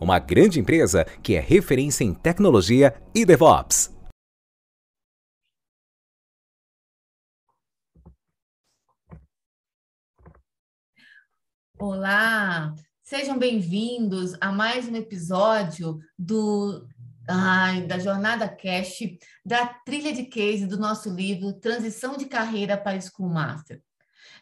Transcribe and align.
uma 0.00 0.18
grande 0.18 0.60
empresa 0.60 1.04
que 1.22 1.34
é 1.34 1.40
referência 1.40 2.04
em 2.04 2.14
tecnologia 2.14 2.94
e 3.14 3.24
DevOps. 3.24 3.96
Olá, 11.80 12.74
sejam 13.04 13.38
bem-vindos 13.38 14.34
a 14.40 14.50
mais 14.50 14.88
um 14.88 14.96
episódio 14.96 16.00
do 16.18 16.88
ai, 17.28 17.86
da 17.86 17.98
Jornada 17.98 18.48
Cash, 18.48 19.00
da 19.44 19.66
trilha 19.66 20.12
de 20.12 20.24
case 20.24 20.66
do 20.66 20.76
nosso 20.76 21.08
livro 21.14 21.52
Transição 21.52 22.16
de 22.16 22.24
Carreira 22.24 22.76
para 22.76 23.00
School 23.00 23.28
Master. 23.28 23.80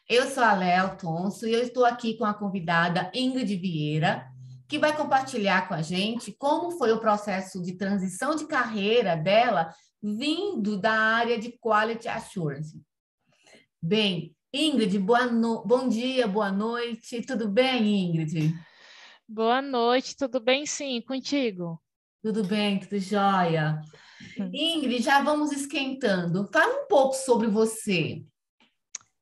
Eu 0.08 0.30
sou 0.30 0.42
a 0.42 0.54
Léo 0.54 0.96
Tonso 0.96 1.46
e 1.46 1.52
eu 1.52 1.62
estou 1.62 1.84
aqui 1.84 2.16
com 2.16 2.24
a 2.24 2.32
convidada 2.32 3.10
Ingrid 3.12 3.54
Vieira, 3.56 4.32
que 4.68 4.78
vai 4.78 4.96
compartilhar 4.96 5.68
com 5.68 5.74
a 5.74 5.82
gente 5.82 6.32
como 6.32 6.72
foi 6.72 6.92
o 6.92 7.00
processo 7.00 7.62
de 7.62 7.74
transição 7.74 8.34
de 8.34 8.46
carreira 8.46 9.16
dela 9.16 9.70
vindo 10.02 10.76
da 10.76 10.92
área 10.92 11.38
de 11.38 11.52
Quality 11.52 12.08
Assurance. 12.08 12.80
Bem, 13.80 14.34
Ingrid, 14.52 14.98
boa 14.98 15.26
no... 15.26 15.64
bom 15.64 15.88
dia, 15.88 16.26
boa 16.26 16.50
noite. 16.50 17.22
Tudo 17.22 17.48
bem, 17.48 18.06
Ingrid? 18.06 18.54
Boa 19.28 19.60
noite, 19.60 20.16
tudo 20.16 20.40
bem 20.40 20.64
sim, 20.66 21.00
contigo? 21.00 21.80
Tudo 22.22 22.44
bem, 22.44 22.80
tudo 22.80 22.98
jóia. 22.98 23.80
Hum. 24.38 24.50
Ingrid, 24.52 25.02
já 25.02 25.22
vamos 25.22 25.52
esquentando. 25.52 26.48
Fala 26.52 26.84
um 26.84 26.86
pouco 26.86 27.14
sobre 27.14 27.48
você. 27.48 28.24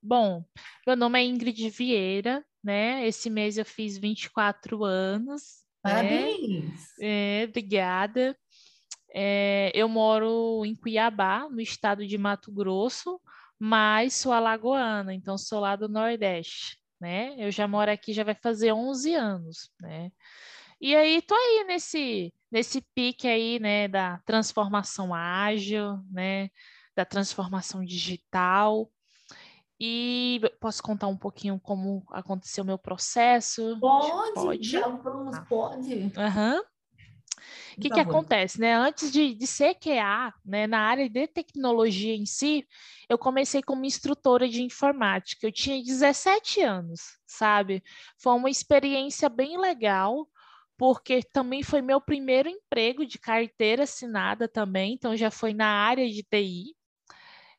Bom, 0.02 0.44
meu 0.86 0.96
nome 0.96 1.18
é 1.18 1.24
Ingrid 1.24 1.70
Vieira, 1.70 2.44
né? 2.64 3.06
Esse 3.06 3.28
mês 3.28 3.58
eu 3.58 3.64
fiz 3.64 3.98
24 3.98 4.82
anos. 4.82 5.62
Né? 5.84 5.92
Parabéns! 5.92 6.80
Né? 6.98 7.42
É, 7.42 7.44
obrigada. 7.46 8.36
É, 9.14 9.70
eu 9.74 9.88
moro 9.88 10.64
em 10.64 10.74
Cuiabá, 10.74 11.48
no 11.48 11.60
estado 11.60 12.04
de 12.04 12.18
Mato 12.18 12.50
Grosso, 12.50 13.20
mas 13.58 14.14
sou 14.14 14.32
alagoana, 14.32 15.14
então 15.14 15.38
sou 15.38 15.60
lá 15.60 15.76
do 15.76 15.88
Nordeste, 15.88 16.78
né? 17.00 17.36
Eu 17.38 17.50
já 17.52 17.68
moro 17.68 17.90
aqui, 17.92 18.12
já 18.12 18.24
vai 18.24 18.34
fazer 18.34 18.72
11 18.72 19.14
anos, 19.14 19.70
né? 19.80 20.10
E 20.80 20.96
aí, 20.96 21.22
tô 21.22 21.34
aí 21.34 21.64
nesse, 21.68 22.34
nesse 22.50 22.80
pique 22.94 23.28
aí, 23.28 23.60
né, 23.60 23.86
da 23.86 24.18
transformação 24.26 25.14
ágil, 25.14 25.98
né, 26.10 26.50
da 26.96 27.04
transformação 27.04 27.84
digital, 27.84 28.90
e 29.86 30.40
posso 30.60 30.82
contar 30.82 31.08
um 31.08 31.16
pouquinho 31.16 31.60
como 31.60 32.02
aconteceu 32.10 32.64
o 32.64 32.66
meu 32.66 32.78
processo? 32.78 33.78
Pode, 33.78 34.32
pode. 34.32 34.70
Já 34.70 34.88
vamos, 34.88 35.36
ah. 35.36 35.42
pode. 35.42 35.94
Uhum. 35.94 36.58
O 37.76 37.80
que, 37.80 37.90
que 37.90 38.00
acontece, 38.00 38.58
né? 38.58 38.74
Antes 38.74 39.12
de, 39.12 39.34
de 39.34 39.46
ser 39.46 39.74
QA, 39.74 40.32
né, 40.42 40.66
na 40.66 40.78
área 40.78 41.10
de 41.10 41.26
tecnologia 41.26 42.14
em 42.14 42.24
si, 42.24 42.66
eu 43.10 43.18
comecei 43.18 43.62
como 43.62 43.84
instrutora 43.84 44.48
de 44.48 44.62
informática. 44.62 45.46
Eu 45.46 45.52
tinha 45.52 45.82
17 45.82 46.62
anos, 46.62 47.18
sabe? 47.26 47.82
Foi 48.16 48.32
uma 48.32 48.48
experiência 48.48 49.28
bem 49.28 49.58
legal, 49.58 50.26
porque 50.78 51.20
também 51.22 51.62
foi 51.62 51.82
meu 51.82 52.00
primeiro 52.00 52.48
emprego 52.48 53.04
de 53.04 53.18
carteira 53.18 53.82
assinada 53.82 54.48
também, 54.48 54.94
então 54.94 55.14
já 55.14 55.30
foi 55.30 55.52
na 55.52 55.66
área 55.66 56.08
de 56.08 56.22
TI. 56.22 56.74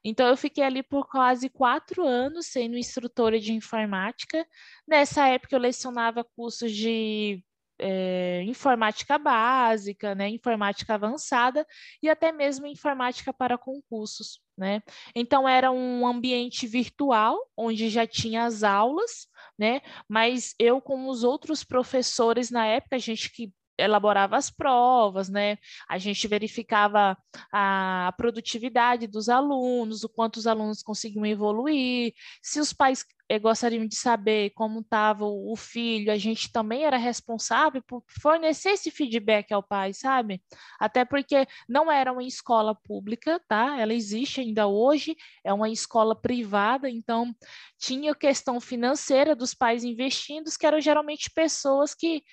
Então, 0.08 0.28
eu 0.28 0.38
fiquei 0.38 0.64
ali 0.64 0.84
por 0.84 1.08
quase 1.10 1.50
quatro 1.50 2.06
anos 2.06 2.46
sendo 2.46 2.78
instrutora 2.78 3.40
de 3.40 3.54
informática. 3.54 4.46
Nessa 4.88 5.28
época, 5.28 5.56
eu 5.56 5.60
lecionava 5.60 6.24
cursos 6.24 6.72
de 6.72 7.44
é, 7.80 8.44
informática 8.44 9.18
básica, 9.18 10.16
né, 10.16 10.30
informática 10.30 10.94
avançada 10.94 11.66
e 12.02 12.10
até 12.10 12.32
mesmo 12.32 12.66
informática 12.66 13.34
para 13.34 13.58
concursos, 13.58 14.40
né? 14.58 14.82
Então 15.16 15.48
era 15.48 15.72
um 15.72 16.08
ambiente 16.08 16.68
virtual 16.68 17.38
onde 17.58 17.90
já 17.90 18.08
tinha 18.08 18.46
as 18.46 18.64
aulas, 18.64 19.28
né? 19.58 19.82
Mas 20.08 20.54
eu 20.60 20.80
com 20.82 21.10
os 21.10 21.24
outros 21.24 21.64
professores 21.64 22.50
na 22.50 22.66
época, 22.66 22.96
a 22.96 23.00
gente 23.00 23.32
que 23.32 23.52
elaborava 23.78 24.38
as 24.38 24.50
provas, 24.50 25.30
né? 25.30 25.58
A 25.88 25.98
gente 25.98 26.28
verificava 26.28 27.18
a 27.52 28.14
produtividade 28.18 29.08
dos 29.08 29.30
alunos, 29.30 30.04
o 30.04 30.10
quanto 30.10 30.38
os 30.38 30.48
alunos 30.48 30.82
conseguiam 30.82 31.26
evoluir, 31.26 32.14
se 32.42 32.60
os 32.60 32.74
pais 32.74 33.06
eh, 33.28 33.40
gostariam 33.40 33.88
de 33.88 33.96
saber 33.96 34.52
como 34.52 34.82
estava 34.82 35.26
o 35.26 35.56
filho, 35.56 36.12
a 36.12 36.18
gente 36.18 36.52
também 36.52 36.84
era 36.86 36.98
responsável 36.98 37.82
por 37.88 38.04
fornecer 38.22 38.70
esse 38.70 38.92
feedback 38.92 39.52
ao 39.52 39.64
pai, 39.64 39.94
sabe? 39.94 40.42
Até 40.80 41.04
porque 41.04 41.48
não 41.68 41.92
era 41.92 42.12
uma 42.12 42.24
escola 42.24 42.76
pública, 42.76 43.42
tá? 43.48 43.80
Ela 43.80 43.94
existe 43.94 44.42
ainda 44.42 44.68
hoje, 44.68 45.16
é 45.44 45.52
uma 45.52 45.70
escola 45.70 46.16
privada, 46.16 46.90
então 46.90 47.34
tinha 47.80 48.14
questão 48.16 48.60
financeira 48.62 49.36
dos 49.36 49.54
pais 49.54 49.84
investindo, 49.84 50.50
que 50.58 50.66
eram 50.66 50.80
geralmente 50.80 51.32
pessoas 51.32 51.94
que 51.96 52.24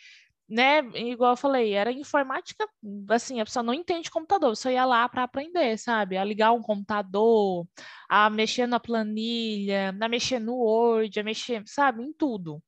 né, 0.53 0.81
igual 0.97 1.33
eu 1.33 1.37
falei, 1.37 1.73
era 1.73 1.91
informática, 1.91 2.69
assim, 3.09 3.41
a 3.41 3.45
pessoa 3.45 3.63
não 3.63 3.73
entende 3.73 4.11
computador, 4.11 4.55
só 4.55 4.71
ia 4.71 4.85
lá 4.85 5.09
para 5.09 5.23
aprender, 5.23 5.79
sabe? 5.79 6.19
A 6.19 6.25
ligar 6.25 6.53
um 6.53 6.61
computador, 6.61 7.67
a 8.07 8.29
mexer 8.29 8.67
na 8.67 8.79
planilha, 8.79 9.97
a 9.99 10.09
mexer 10.09 10.39
no 10.39 10.57
Word, 10.57 11.19
a 11.19 11.23
mexer, 11.23 11.63
sabe, 11.67 12.03
em 12.03 12.13
tudo. 12.13 12.63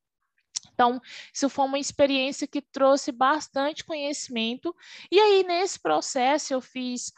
Então, 0.72 0.98
isso 1.32 1.50
foi 1.50 1.66
uma 1.66 1.78
experiência 1.78 2.48
que 2.48 2.62
trouxe 2.62 3.12
bastante 3.12 3.84
conhecimento. 3.84 4.74
E 5.10 5.20
aí, 5.20 5.44
nesse 5.44 5.78
processo, 5.78 6.54
eu 6.54 6.62
fiz 6.62 7.12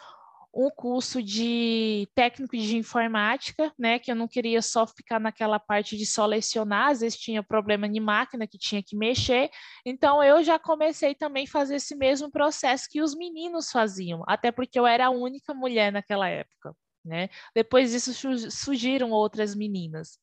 um 0.57 0.71
curso 0.71 1.23
de 1.23 2.09
técnico 2.15 2.57
de 2.57 2.79
informática, 2.79 3.71
né, 3.79 3.99
que 3.99 4.11
eu 4.11 4.17
não 4.17 4.27
queria 4.27 4.63
só 4.63 4.87
ficar 4.87 5.21
naquela 5.21 5.61
parte 5.61 5.97
de 5.99 6.07
só 6.07 6.25
lecionar, 6.25 6.91
às 6.91 7.01
vezes 7.01 7.19
tinha 7.19 7.43
problema 7.43 7.87
de 7.87 8.01
máquina 8.01 8.47
que 8.47 8.57
tinha 8.57 8.83
que 8.83 8.97
mexer, 8.97 9.51
então 9.85 10.25
eu 10.25 10.43
já 10.43 10.59
comecei 10.59 11.15
também 11.15 11.45
a 11.45 11.51
fazer 11.51 11.77
esse 11.77 11.95
mesmo 11.95 12.31
processo 12.31 12.89
que 12.91 13.03
os 13.03 13.15
meninos 13.15 13.71
faziam, 13.71 14.23
até 14.27 14.51
porque 14.51 14.79
eu 14.79 14.87
era 14.87 15.07
a 15.07 15.11
única 15.11 15.53
mulher 15.53 15.93
naquela 15.93 16.29
época, 16.29 16.75
né? 17.05 17.29
Depois 17.55 17.91
disso 17.91 18.13
surgiram 18.51 19.11
outras 19.11 19.55
meninas. 19.55 20.19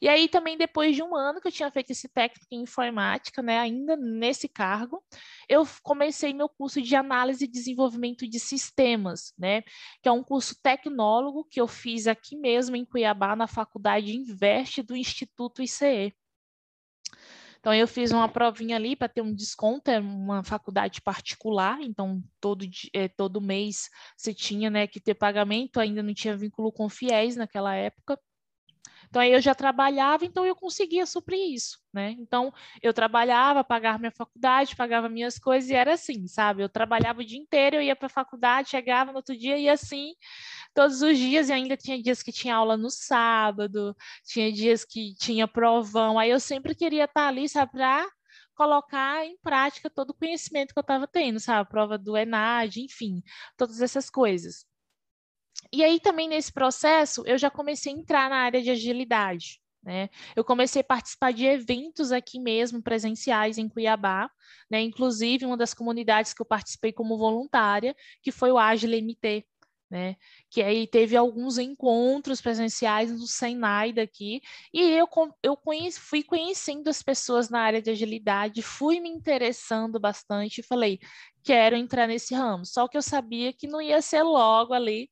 E 0.00 0.08
aí 0.08 0.28
também 0.28 0.56
depois 0.56 0.96
de 0.96 1.02
um 1.02 1.14
ano 1.14 1.40
que 1.40 1.48
eu 1.48 1.52
tinha 1.52 1.70
feito 1.70 1.90
esse 1.90 2.08
técnico 2.08 2.46
em 2.50 2.62
informática, 2.62 3.42
né, 3.42 3.58
ainda 3.58 3.96
nesse 3.96 4.48
cargo, 4.48 5.04
eu 5.48 5.66
comecei 5.82 6.32
meu 6.32 6.48
curso 6.48 6.80
de 6.80 6.96
análise 6.96 7.44
e 7.44 7.48
desenvolvimento 7.48 8.26
de 8.28 8.40
sistemas, 8.40 9.34
né, 9.38 9.62
que 10.02 10.08
é 10.08 10.12
um 10.12 10.22
curso 10.22 10.54
tecnólogo 10.62 11.44
que 11.44 11.60
eu 11.60 11.68
fiz 11.68 12.06
aqui 12.06 12.36
mesmo 12.36 12.76
em 12.76 12.84
Cuiabá 12.84 13.36
na 13.36 13.46
Faculdade 13.46 14.16
Investe 14.16 14.82
do 14.82 14.96
Instituto 14.96 15.62
ICE. 15.62 16.14
Então, 17.60 17.74
eu 17.74 17.86
fiz 17.86 18.10
uma 18.10 18.26
provinha 18.26 18.76
ali 18.76 18.96
para 18.96 19.08
ter 19.08 19.20
um 19.20 19.34
desconto, 19.34 19.90
é 19.90 20.00
uma 20.00 20.42
faculdade 20.42 21.02
particular, 21.02 21.78
então 21.82 22.22
todo, 22.40 22.64
é, 22.94 23.06
todo 23.06 23.38
mês 23.40 23.90
você 24.16 24.32
tinha 24.32 24.70
né, 24.70 24.86
que 24.86 24.98
ter 24.98 25.14
pagamento, 25.14 25.78
ainda 25.78 26.02
não 26.02 26.14
tinha 26.14 26.36
vínculo 26.36 26.72
com 26.72 26.88
fiéis 26.88 27.36
naquela 27.36 27.74
época. 27.74 28.18
Então 29.10 29.20
aí 29.22 29.32
eu 29.32 29.40
já 29.40 29.54
trabalhava, 29.54 30.24
então 30.24 30.46
eu 30.46 30.54
conseguia 30.54 31.04
suprir 31.04 31.52
isso, 31.52 31.78
né? 31.92 32.12
Então 32.18 32.52
eu 32.82 32.94
trabalhava, 32.94 33.64
pagava 33.64 33.98
minha 33.98 34.12
faculdade, 34.12 34.76
pagava 34.76 35.08
minhas 35.08 35.38
coisas 35.38 35.68
e 35.68 35.74
era 35.74 35.94
assim, 35.94 36.26
sabe? 36.28 36.62
Eu 36.62 36.68
trabalhava 36.68 37.20
o 37.20 37.24
dia 37.24 37.38
inteiro, 37.38 37.76
eu 37.76 37.82
ia 37.82 37.96
para 37.96 38.06
a 38.06 38.08
faculdade, 38.10 38.70
chegava 38.70 39.10
no 39.10 39.16
outro 39.18 39.36
dia 39.36 39.58
e 39.58 39.68
assim 39.68 40.14
todos 40.74 41.02
os 41.02 41.16
dias 41.18 41.48
e 41.48 41.52
ainda 41.52 41.76
tinha 41.76 42.00
dias 42.02 42.22
que 42.22 42.32
tinha 42.32 42.54
aula 42.56 42.76
no 42.76 42.90
sábado, 42.90 43.96
tinha 44.24 44.52
dias 44.52 44.84
que 44.84 45.14
tinha 45.14 45.46
provão. 45.48 46.18
Aí 46.18 46.30
eu 46.30 46.40
sempre 46.40 46.74
queria 46.74 47.04
estar 47.04 47.28
ali, 47.28 47.48
sabe, 47.48 47.72
para 47.72 48.06
colocar 48.54 49.24
em 49.26 49.38
prática 49.38 49.88
todo 49.90 50.10
o 50.10 50.14
conhecimento 50.14 50.72
que 50.74 50.78
eu 50.78 50.82
estava 50.82 51.06
tendo, 51.06 51.40
sabe? 51.40 51.60
A 51.62 51.64
prova 51.64 51.96
do 51.98 52.16
ENAD, 52.16 52.80
enfim, 52.82 53.22
todas 53.56 53.80
essas 53.80 54.10
coisas. 54.10 54.69
E 55.72 55.84
aí 55.84 56.00
também 56.00 56.28
nesse 56.28 56.52
processo 56.52 57.22
eu 57.26 57.38
já 57.38 57.50
comecei 57.50 57.92
a 57.92 57.96
entrar 57.96 58.30
na 58.30 58.36
área 58.36 58.62
de 58.62 58.70
agilidade. 58.70 59.60
Né? 59.82 60.10
Eu 60.36 60.44
comecei 60.44 60.82
a 60.82 60.84
participar 60.84 61.32
de 61.32 61.46
eventos 61.46 62.12
aqui 62.12 62.38
mesmo, 62.38 62.82
presenciais 62.82 63.56
em 63.56 63.68
Cuiabá, 63.68 64.30
né? 64.70 64.80
inclusive 64.82 65.46
uma 65.46 65.56
das 65.56 65.72
comunidades 65.72 66.34
que 66.34 66.42
eu 66.42 66.46
participei 66.46 66.92
como 66.92 67.16
voluntária, 67.16 67.96
que 68.22 68.30
foi 68.30 68.52
o 68.52 68.58
Agile 68.58 68.98
MT, 68.98 69.46
né? 69.90 70.16
Que 70.50 70.62
aí 70.62 70.86
teve 70.86 71.16
alguns 71.16 71.58
encontros 71.58 72.40
presenciais 72.40 73.12
no 73.12 73.26
Senai 73.26 73.92
daqui, 73.92 74.40
e 74.72 74.80
eu, 74.90 75.08
eu 75.42 75.56
conheci, 75.56 76.00
fui 76.00 76.22
conhecendo 76.22 76.88
as 76.88 77.02
pessoas 77.02 77.48
na 77.48 77.60
área 77.60 77.80
de 77.80 77.90
agilidade, 77.90 78.62
fui 78.62 79.00
me 79.00 79.08
interessando 79.08 80.00
bastante 80.00 80.58
e 80.60 80.64
falei, 80.64 80.98
quero 81.42 81.76
entrar 81.76 82.06
nesse 82.06 82.34
ramo. 82.34 82.64
Só 82.66 82.88
que 82.88 82.96
eu 82.96 83.02
sabia 83.02 83.52
que 83.52 83.66
não 83.66 83.80
ia 83.80 84.02
ser 84.02 84.22
logo 84.22 84.74
ali 84.74 85.08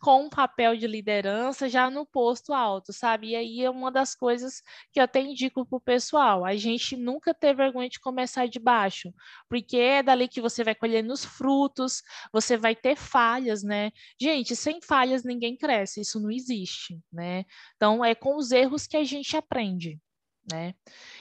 com 0.00 0.24
um 0.24 0.28
papel 0.30 0.76
de 0.76 0.86
liderança 0.86 1.68
já 1.68 1.90
no 1.90 2.06
posto 2.06 2.52
alto, 2.52 2.92
sabe? 2.92 3.30
E 3.30 3.36
aí 3.36 3.62
é 3.62 3.70
uma 3.70 3.90
das 3.90 4.14
coisas 4.14 4.62
que 4.92 5.00
eu 5.00 5.04
até 5.04 5.20
indico 5.20 5.66
para 5.66 5.76
o 5.76 5.80
pessoal. 5.80 6.44
A 6.44 6.56
gente 6.56 6.96
nunca 6.96 7.34
ter 7.34 7.54
vergonha 7.54 7.88
de 7.88 8.00
começar 8.00 8.46
de 8.48 8.58
baixo, 8.58 9.12
porque 9.48 9.76
é 9.76 10.02
dali 10.02 10.28
que 10.28 10.40
você 10.40 10.64
vai 10.64 10.74
colhendo 10.74 11.12
os 11.12 11.24
frutos, 11.24 12.02
você 12.32 12.56
vai 12.56 12.74
ter 12.74 12.96
falhas, 12.96 13.62
né? 13.62 13.90
Gente, 14.20 14.56
sem 14.56 14.77
falhas 14.80 15.24
ninguém 15.24 15.56
cresce, 15.56 16.00
isso 16.00 16.20
não 16.20 16.30
existe, 16.30 17.00
né? 17.12 17.44
Então 17.76 18.04
é 18.04 18.14
com 18.14 18.36
os 18.36 18.50
erros 18.50 18.86
que 18.86 18.96
a 18.96 19.04
gente 19.04 19.36
aprende. 19.36 20.00
Né? 20.50 20.74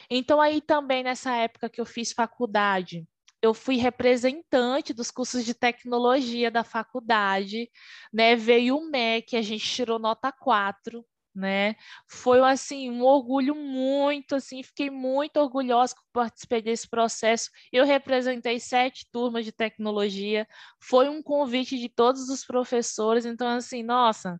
Então 0.09 0.39
aí 0.39 0.62
também 0.62 1.04
nessa 1.04 1.36
época 1.36 1.69
que 1.69 1.81
eu 1.81 1.86
fiz 1.86 2.13
faculdade, 2.13 3.06
eu 3.42 3.54
fui 3.54 3.75
representante 3.75 4.94
dos 4.94 5.12
cursos 5.12 5.45
de 5.45 5.54
tecnologia 5.54 6.50
da 6.50 6.63
faculdade, 6.63 7.69
né? 8.12 8.36
Veio 8.36 8.77
o 8.77 8.89
MEC, 8.89 9.36
a 9.36 9.42
gente 9.42 9.65
tirou 9.65 10.00
nota 10.00 10.31
4, 10.31 11.06
né? 11.37 11.75
Foi 12.09 12.39
assim 12.41 12.89
um 12.89 13.03
orgulho 13.03 13.55
muito, 13.55 14.35
assim, 14.35 14.63
fiquei 14.63 14.89
muito 14.89 15.37
orgulhosa 15.37 15.95
que 15.95 16.01
participei 16.11 16.61
desse 16.61 16.89
processo. 16.89 17.49
Eu 17.71 17.85
representei 17.85 18.59
sete 18.59 19.07
turmas 19.11 19.45
de 19.45 19.51
tecnologia, 19.51 20.47
foi 20.81 21.07
um 21.09 21.21
convite 21.21 21.77
de 21.77 21.89
todos 21.89 22.29
os 22.29 22.43
professores, 22.43 23.25
então 23.25 23.47
assim, 23.47 23.83
nossa, 23.83 24.39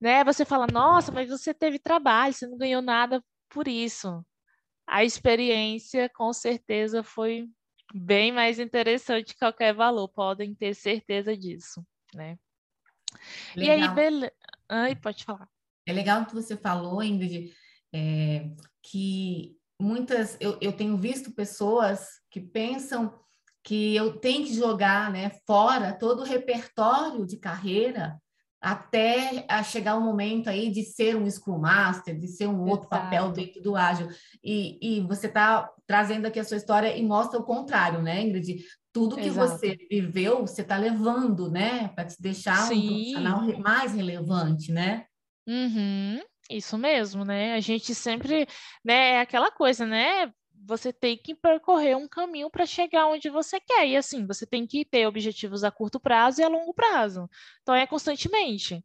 né? 0.00 0.24
Você 0.24 0.44
fala, 0.44 0.66
nossa, 0.72 1.12
mas 1.12 1.28
você 1.28 1.52
teve 1.52 1.78
trabalho, 1.78 2.32
você 2.32 2.46
não 2.46 2.56
ganhou 2.56 2.82
nada 2.82 3.22
por 3.50 3.68
isso. 3.68 4.24
A 4.86 5.04
experiência, 5.04 6.08
com 6.10 6.32
certeza, 6.32 7.02
foi 7.02 7.48
bem 7.94 8.32
mais 8.32 8.58
interessante 8.58 9.34
que 9.34 9.38
qualquer 9.40 9.74
valor, 9.74 10.08
podem 10.08 10.54
ter 10.54 10.74
certeza 10.74 11.36
disso, 11.36 11.84
né? 12.14 12.38
Legal. 13.56 13.66
E 13.66 13.70
aí, 13.70 13.88
beleza. 13.88 14.32
Ai, 14.68 14.94
pode 14.96 15.24
falar. 15.24 15.48
É 15.90 15.92
legal 15.92 16.24
que 16.24 16.34
você 16.34 16.56
falou, 16.56 17.02
Ingrid, 17.02 17.52
é, 17.92 18.50
que 18.82 19.56
muitas 19.80 20.36
eu, 20.40 20.56
eu 20.60 20.72
tenho 20.72 20.96
visto 20.96 21.32
pessoas 21.32 22.06
que 22.30 22.40
pensam 22.40 23.12
que 23.64 23.94
eu 23.94 24.16
tenho 24.18 24.44
que 24.46 24.54
jogar 24.54 25.10
né, 25.10 25.30
fora 25.46 25.92
todo 25.92 26.20
o 26.20 26.24
repertório 26.24 27.26
de 27.26 27.36
carreira 27.36 28.16
até 28.60 29.44
a 29.48 29.62
chegar 29.62 29.96
o 29.96 30.02
momento 30.02 30.48
aí 30.48 30.70
de 30.70 30.84
ser 30.84 31.16
um 31.16 31.28
Scrum 31.28 31.58
Master, 31.58 32.18
de 32.18 32.28
ser 32.28 32.46
um 32.46 32.60
outro 32.60 32.88
Exato. 32.88 33.02
papel 33.02 33.32
dentro 33.32 33.62
do 33.62 33.74
ágil. 33.74 34.08
E, 34.44 34.78
e 34.82 35.00
você 35.00 35.26
está 35.26 35.70
trazendo 35.86 36.26
aqui 36.26 36.38
a 36.38 36.44
sua 36.44 36.58
história 36.58 36.94
e 36.94 37.02
mostra 37.02 37.38
o 37.38 37.44
contrário, 37.44 38.02
né, 38.02 38.22
Ingrid? 38.22 38.62
Tudo 38.92 39.16
que 39.16 39.28
Exato. 39.28 39.58
você 39.58 39.78
viveu, 39.90 40.40
você 40.40 40.60
está 40.60 40.76
levando, 40.76 41.50
né, 41.50 41.88
para 41.88 42.04
te 42.04 42.20
deixar 42.20 42.68
Sim. 42.68 42.76
um 42.76 42.86
profissional 42.86 43.58
mais 43.60 43.94
relevante, 43.94 44.70
né? 44.70 45.06
Uhum. 45.50 46.22
Isso 46.48 46.78
mesmo, 46.78 47.24
né? 47.24 47.54
A 47.54 47.60
gente 47.60 47.92
sempre, 47.94 48.46
né, 48.84 49.14
é 49.14 49.20
aquela 49.20 49.50
coisa, 49.50 49.84
né? 49.84 50.32
você 50.62 50.92
tem 50.92 51.16
que 51.16 51.34
percorrer 51.34 51.96
um 51.96 52.06
caminho 52.06 52.50
para 52.50 52.66
chegar 52.66 53.06
onde 53.06 53.30
você 53.30 53.58
quer. 53.58 53.86
E 53.88 53.96
assim, 53.96 54.26
você 54.26 54.46
tem 54.46 54.66
que 54.66 54.84
ter 54.84 55.06
objetivos 55.06 55.64
a 55.64 55.70
curto 55.70 55.98
prazo 55.98 56.40
e 56.40 56.44
a 56.44 56.48
longo 56.48 56.74
prazo. 56.74 57.28
Então, 57.62 57.74
é 57.74 57.86
constantemente. 57.86 58.84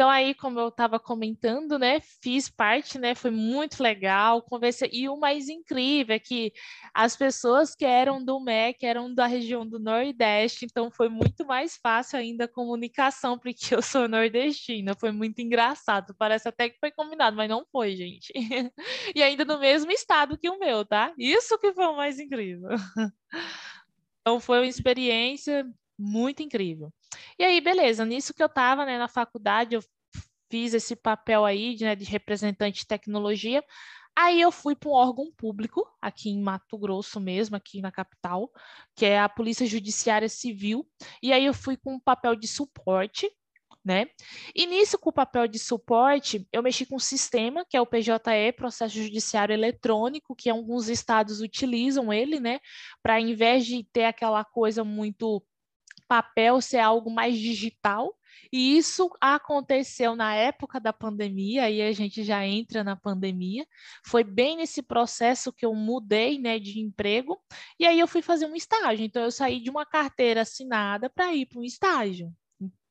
Então, 0.00 0.08
aí, 0.08 0.32
como 0.32 0.58
eu 0.58 0.68
estava 0.68 0.98
comentando, 0.98 1.78
né, 1.78 2.00
fiz 2.22 2.48
parte, 2.48 2.98
né, 2.98 3.14
foi 3.14 3.30
muito 3.30 3.82
legal, 3.82 4.40
conversei, 4.40 4.88
e 4.90 5.06
o 5.10 5.16
mais 5.18 5.46
incrível 5.50 6.16
é 6.16 6.18
que 6.18 6.54
as 6.94 7.14
pessoas 7.14 7.74
que 7.74 7.84
eram 7.84 8.24
do 8.24 8.40
MEC 8.40 8.86
eram 8.86 9.14
da 9.14 9.26
região 9.26 9.68
do 9.68 9.78
Nordeste, 9.78 10.64
então 10.64 10.90
foi 10.90 11.10
muito 11.10 11.44
mais 11.44 11.76
fácil 11.76 12.18
ainda 12.18 12.44
a 12.46 12.48
comunicação, 12.48 13.38
porque 13.38 13.74
eu 13.74 13.82
sou 13.82 14.08
nordestina, 14.08 14.94
foi 14.98 15.12
muito 15.12 15.42
engraçado, 15.42 16.14
parece 16.16 16.48
até 16.48 16.70
que 16.70 16.78
foi 16.80 16.90
combinado, 16.90 17.36
mas 17.36 17.50
não 17.50 17.66
foi, 17.70 17.94
gente. 17.94 18.32
e 19.14 19.22
ainda 19.22 19.44
no 19.44 19.58
mesmo 19.58 19.92
estado 19.92 20.38
que 20.38 20.48
o 20.48 20.58
meu, 20.58 20.82
tá? 20.82 21.12
Isso 21.18 21.58
que 21.58 21.74
foi 21.74 21.84
o 21.84 21.96
mais 21.96 22.18
incrível. 22.18 22.70
Então, 24.22 24.38
foi 24.38 24.58
uma 24.58 24.66
experiência 24.66 25.66
muito 25.98 26.42
incrível. 26.42 26.92
E 27.38 27.44
aí, 27.44 27.60
beleza, 27.60 28.04
nisso 28.04 28.34
que 28.34 28.42
eu 28.42 28.46
estava 28.46 28.84
né, 28.84 28.98
na 28.98 29.08
faculdade, 29.08 29.74
eu 29.74 29.82
fiz 30.50 30.74
esse 30.74 30.96
papel 30.96 31.44
aí 31.44 31.76
né, 31.80 31.94
de 31.94 32.04
representante 32.04 32.80
de 32.80 32.86
tecnologia. 32.86 33.64
Aí 34.16 34.40
eu 34.40 34.50
fui 34.50 34.74
para 34.74 34.90
um 34.90 34.92
órgão 34.92 35.32
público, 35.36 35.86
aqui 36.00 36.30
em 36.30 36.42
Mato 36.42 36.76
Grosso 36.76 37.20
mesmo, 37.20 37.56
aqui 37.56 37.80
na 37.80 37.92
capital, 37.92 38.50
que 38.94 39.06
é 39.06 39.20
a 39.20 39.28
Polícia 39.28 39.64
Judiciária 39.64 40.28
Civil, 40.28 40.86
e 41.22 41.32
aí 41.32 41.46
eu 41.46 41.54
fui 41.54 41.76
com 41.76 41.94
um 41.94 42.00
papel 42.00 42.34
de 42.34 42.48
suporte, 42.48 43.30
né? 43.84 44.06
E 44.54 44.66
nisso, 44.66 44.98
com 44.98 45.08
o 45.10 45.12
papel 45.12 45.46
de 45.48 45.58
suporte, 45.58 46.46
eu 46.52 46.62
mexi 46.62 46.84
com 46.84 46.96
um 46.96 46.98
sistema, 46.98 47.64
que 47.68 47.76
é 47.76 47.80
o 47.80 47.86
PJE, 47.86 48.52
Processo 48.56 48.94
Judiciário 49.02 49.54
Eletrônico, 49.54 50.36
que 50.36 50.50
alguns 50.50 50.88
estados 50.88 51.40
utilizam 51.40 52.12
ele, 52.12 52.38
né? 52.38 52.60
Para, 53.02 53.20
em 53.20 53.34
vez 53.34 53.64
de 53.64 53.82
ter 53.84 54.04
aquela 54.04 54.44
coisa 54.44 54.84
muito 54.84 55.42
papel 56.10 56.60
ser 56.60 56.78
algo 56.78 57.08
mais 57.08 57.38
digital. 57.38 58.12
E 58.52 58.76
isso 58.76 59.08
aconteceu 59.20 60.16
na 60.16 60.34
época 60.34 60.80
da 60.80 60.92
pandemia, 60.92 61.64
aí 61.64 61.80
a 61.80 61.92
gente 61.92 62.24
já 62.24 62.44
entra 62.44 62.82
na 62.82 62.96
pandemia. 62.96 63.64
Foi 64.04 64.24
bem 64.24 64.56
nesse 64.56 64.82
processo 64.82 65.52
que 65.52 65.64
eu 65.64 65.72
mudei 65.72 66.36
né, 66.36 66.58
de 66.58 66.80
emprego, 66.80 67.40
e 67.78 67.86
aí 67.86 68.00
eu 68.00 68.08
fui 68.08 68.22
fazer 68.22 68.46
um 68.46 68.56
estágio. 68.56 69.04
Então, 69.04 69.22
eu 69.22 69.30
saí 69.30 69.60
de 69.60 69.70
uma 69.70 69.86
carteira 69.86 70.42
assinada 70.42 71.08
para 71.08 71.32
ir 71.32 71.46
para 71.46 71.60
um 71.60 71.64
estágio. 71.64 72.32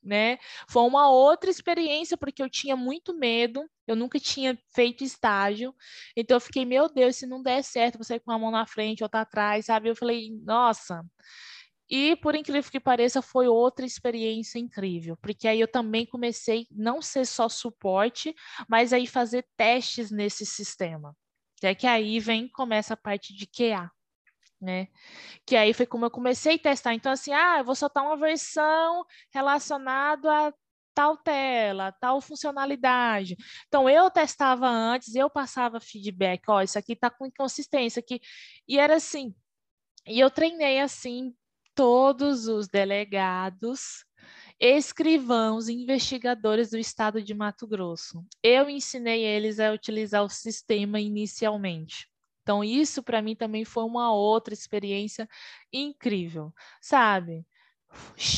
Né? 0.02 0.38
Foi 0.70 0.84
uma 0.84 1.10
outra 1.10 1.50
experiência, 1.50 2.16
porque 2.16 2.42
eu 2.42 2.50
tinha 2.50 2.78
muito 2.78 3.14
medo, 3.18 3.70
eu 3.86 3.98
nunca 3.98 4.18
tinha 4.18 4.58
feito 4.74 5.04
estágio, 5.04 5.76
então 6.16 6.38
eu 6.38 6.42
fiquei, 6.42 6.64
meu 6.64 6.88
Deus, 6.88 7.18
se 7.18 7.28
não 7.28 7.44
der 7.44 7.62
certo, 7.64 7.98
você 7.98 8.18
com 8.18 8.32
a 8.32 8.40
mão 8.40 8.50
na 8.50 8.66
frente, 8.66 9.04
outra 9.04 9.22
atrás, 9.22 9.66
sabe? 9.66 9.90
Eu 9.90 9.96
falei, 9.96 10.32
nossa, 10.42 11.04
e, 11.90 12.16
por 12.18 12.36
incrível 12.36 12.70
que 12.72 12.80
pareça, 12.80 13.22
foi 13.22 13.48
outra 13.48 13.86
experiência 13.86 14.60
incrível, 14.60 15.18
porque 15.18 15.48
aí 15.48 15.60
eu 15.60 15.68
também 15.68 16.06
comecei 16.06 16.68
não 16.72 17.02
ser 17.02 17.26
só 17.26 17.50
suporte, 17.50 18.36
mas 18.68 18.94
aí 18.94 19.08
fazer 19.08 19.46
testes 19.58 20.12
nesse 20.12 20.46
sistema. 20.46 21.16
É 21.64 21.76
que 21.76 21.88
aí 21.88 22.20
vem 22.20 22.48
começa 22.48 22.94
a 22.94 22.98
parte 22.98 23.36
de 23.36 23.46
QA, 23.48 23.92
né? 24.62 24.88
Que 25.46 25.56
aí 25.56 25.74
foi 25.74 25.86
como 25.86 26.06
eu 26.06 26.12
comecei 26.12 26.56
a 26.56 26.60
testar. 26.60 26.94
Então, 26.94 27.12
assim, 27.12 27.34
ah, 27.34 27.58
eu 27.60 27.66
vou 27.66 27.76
soltar 27.76 28.04
uma 28.04 28.18
versão 28.18 29.06
relacionada 29.34 30.50
a 30.50 30.54
tal 30.94 31.18
tela, 31.18 31.92
tal 31.94 32.22
funcionalidade. 32.22 33.38
Então, 33.68 33.90
eu 33.90 34.10
testava 34.12 34.68
antes, 34.68 35.16
eu 35.16 35.30
passava 35.30 35.80
feedback, 35.80 36.44
ó, 36.50 36.62
isso 36.62 36.78
aqui 36.78 36.96
tá 36.96 37.10
com 37.10 37.26
inconsistência 37.26 38.00
aqui. 38.00 38.22
E 38.68 38.80
era 38.80 38.96
assim, 38.96 39.34
e 40.08 40.20
eu 40.20 40.30
treinei 40.32 40.80
assim 40.80 41.34
todos 41.80 42.50
os 42.50 42.68
delegados, 42.68 44.04
escrivãos 44.60 45.70
investigadores 45.70 46.72
do 46.72 46.78
estado 46.78 47.22
de 47.24 47.34
Mato 47.34 47.66
Grosso. 47.66 48.22
Eu 48.44 48.70
ensinei 48.70 49.24
eles 49.24 49.62
a 49.62 49.72
utilizar 49.72 50.22
o 50.22 50.28
sistema 50.28 51.00
inicialmente. 51.00 52.06
Então, 52.44 52.66
isso 52.66 53.02
para 53.02 53.22
mim 53.22 53.34
também 53.34 53.64
foi 53.64 53.86
uma 53.86 54.14
outra 54.14 54.54
experiência 54.54 55.26
incrível, 55.72 56.54
sabe? 56.82 57.48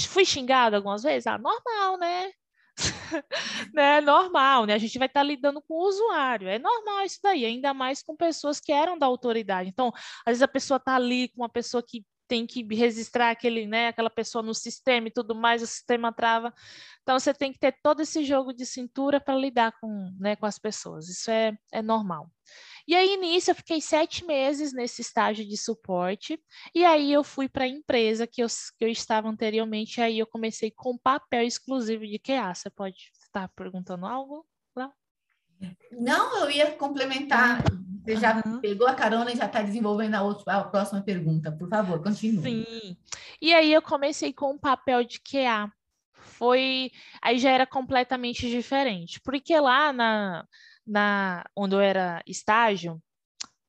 Fui 0.09 0.23
xingado 0.23 0.75
algumas 0.75 1.01
vezes? 1.01 1.25
Ah, 1.25 1.39
normal, 1.39 1.97
né? 1.97 2.31
né, 3.73 4.01
normal, 4.01 4.67
né? 4.67 4.75
A 4.75 4.77
gente 4.77 4.99
vai 4.99 5.07
estar 5.07 5.21
tá 5.21 5.23
lidando 5.23 5.63
com 5.63 5.73
o 5.73 5.87
usuário, 5.87 6.47
é 6.47 6.59
normal 6.59 7.05
isso 7.05 7.17
daí, 7.23 7.43
ainda 7.43 7.73
mais 7.73 8.03
com 8.03 8.15
pessoas 8.15 8.59
que 8.59 8.71
eram 8.71 8.99
da 8.99 9.07
autoridade. 9.07 9.67
Então, 9.67 9.91
às 10.27 10.33
vezes 10.33 10.43
a 10.43 10.47
pessoa 10.47 10.77
está 10.77 10.93
ali 10.93 11.27
com 11.29 11.41
uma 11.41 11.49
pessoa 11.49 11.81
que 11.81 12.05
tem 12.31 12.47
que 12.47 12.63
registrar 12.73 13.29
aquele, 13.29 13.67
né, 13.67 13.89
aquela 13.89 14.09
pessoa 14.09 14.41
no 14.41 14.53
sistema 14.53 15.09
e 15.09 15.11
tudo 15.11 15.35
mais, 15.35 15.61
o 15.61 15.67
sistema 15.67 16.13
trava. 16.13 16.53
Então 17.01 17.19
você 17.19 17.33
tem 17.33 17.51
que 17.51 17.59
ter 17.59 17.75
todo 17.83 18.01
esse 18.01 18.23
jogo 18.23 18.53
de 18.53 18.65
cintura 18.65 19.19
para 19.19 19.35
lidar 19.35 19.73
com, 19.81 20.15
né, 20.17 20.37
com 20.37 20.45
as 20.45 20.57
pessoas. 20.57 21.09
Isso 21.09 21.29
é, 21.29 21.51
é 21.73 21.81
normal. 21.81 22.31
E 22.87 22.95
aí, 22.95 23.17
nisso, 23.17 23.51
eu 23.51 23.55
fiquei 23.55 23.81
sete 23.81 24.25
meses 24.25 24.71
nesse 24.71 25.01
estágio 25.01 25.45
de 25.45 25.57
suporte, 25.57 26.41
e 26.73 26.85
aí 26.85 27.11
eu 27.11 27.21
fui 27.21 27.49
para 27.49 27.65
a 27.65 27.67
empresa 27.67 28.25
que 28.25 28.41
eu, 28.41 28.47
que 28.77 28.85
eu 28.85 28.89
estava 28.89 29.27
anteriormente, 29.27 29.99
aí 29.99 30.17
eu 30.17 30.25
comecei 30.25 30.71
com 30.71 30.97
papel 30.97 31.43
exclusivo 31.43 32.07
de 32.07 32.17
QA. 32.17 32.53
Você 32.53 32.69
pode 32.69 33.11
estar 33.21 33.49
perguntando 33.49 34.05
algo? 34.05 34.45
Não, 35.91 36.45
eu 36.45 36.49
ia 36.49 36.71
complementar. 36.71 37.61
Você 38.03 38.15
já 38.15 38.41
uhum. 38.45 38.59
pegou 38.59 38.87
a 38.87 38.95
carona 38.95 39.31
e 39.31 39.35
já 39.35 39.45
está 39.45 39.61
desenvolvendo 39.61 40.15
a, 40.15 40.23
outra, 40.23 40.57
a 40.57 40.63
próxima 40.63 41.01
pergunta. 41.01 41.51
Por 41.51 41.69
favor, 41.69 42.01
continue. 42.01 42.41
Sim. 42.41 42.97
E 43.41 43.53
aí 43.53 43.71
eu 43.71 43.81
comecei 43.81 44.33
com 44.33 44.51
o 44.51 44.59
papel 44.59 45.03
de 45.03 45.19
QA. 45.19 45.71
Foi. 46.13 46.91
Aí 47.21 47.37
já 47.37 47.51
era 47.51 47.67
completamente 47.67 48.49
diferente. 48.49 49.19
Porque 49.21 49.59
lá 49.59 49.93
na, 49.93 50.45
na 50.85 51.45
onde 51.55 51.75
eu 51.75 51.79
era 51.79 52.21
estágio, 52.25 53.01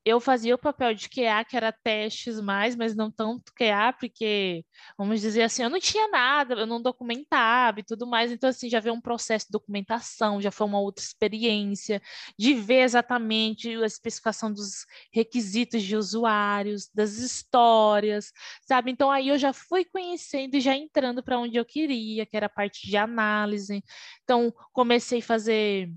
eu 0.04 0.20
fazia 0.20 0.54
o 0.54 0.58
papel 0.58 0.94
de 0.94 1.08
QA, 1.08 1.44
que 1.44 1.56
era 1.56 1.72
testes 1.72 2.40
mais, 2.40 2.74
mas 2.74 2.94
não 2.96 3.10
tanto 3.10 3.52
QA, 3.54 3.92
porque, 3.92 4.64
vamos 4.98 5.20
dizer 5.20 5.42
assim, 5.42 5.62
eu 5.62 5.70
não 5.70 5.78
tinha 5.78 6.08
nada, 6.08 6.54
eu 6.54 6.66
não 6.66 6.82
documentava 6.82 7.80
e 7.80 7.84
tudo 7.84 8.06
mais, 8.06 8.32
então, 8.32 8.50
assim, 8.50 8.68
já 8.68 8.80
veio 8.80 8.94
um 8.94 9.00
processo 9.00 9.46
de 9.46 9.52
documentação, 9.52 10.40
já 10.40 10.50
foi 10.50 10.66
uma 10.66 10.80
outra 10.80 11.04
experiência, 11.04 12.02
de 12.38 12.54
ver 12.54 12.82
exatamente 12.82 13.68
a 13.76 13.86
especificação 13.86 14.52
dos 14.52 14.84
requisitos 15.12 15.82
de 15.82 15.96
usuários, 15.96 16.88
das 16.92 17.18
histórias, 17.18 18.32
sabe? 18.66 18.90
Então, 18.90 19.10
aí 19.10 19.28
eu 19.28 19.38
já 19.38 19.52
fui 19.52 19.84
conhecendo 19.84 20.56
e 20.56 20.60
já 20.60 20.74
entrando 20.76 21.22
para 21.22 21.38
onde 21.38 21.56
eu 21.56 21.64
queria, 21.64 22.26
que 22.26 22.36
era 22.36 22.46
a 22.46 22.48
parte 22.48 22.88
de 22.88 22.96
análise. 22.96 23.82
Então, 24.24 24.52
comecei 24.72 25.20
a 25.20 25.22
fazer 25.22 25.90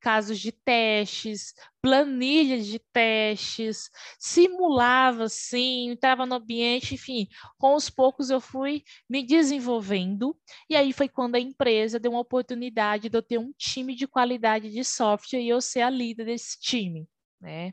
casos 0.00 0.38
de 0.40 0.50
testes, 0.52 1.54
planilhas 1.82 2.66
de 2.66 2.78
testes, 2.78 3.90
simulava 4.18 5.28
sim, 5.28 5.90
entrava 5.90 6.26
no 6.26 6.36
ambiente, 6.36 6.94
enfim, 6.94 7.28
com 7.58 7.74
os 7.74 7.90
poucos 7.90 8.30
eu 8.30 8.40
fui 8.40 8.82
me 9.08 9.22
desenvolvendo, 9.22 10.36
e 10.68 10.76
aí 10.76 10.92
foi 10.92 11.08
quando 11.08 11.36
a 11.36 11.40
empresa 11.40 12.00
deu 12.00 12.12
uma 12.12 12.20
oportunidade 12.20 13.08
de 13.08 13.16
eu 13.16 13.22
ter 13.22 13.38
um 13.38 13.52
time 13.56 13.94
de 13.94 14.06
qualidade 14.06 14.70
de 14.70 14.84
software 14.84 15.40
e 15.40 15.48
eu 15.48 15.60
ser 15.60 15.82
a 15.82 15.90
líder 15.90 16.24
desse 16.24 16.58
time 16.58 17.08
né? 17.40 17.72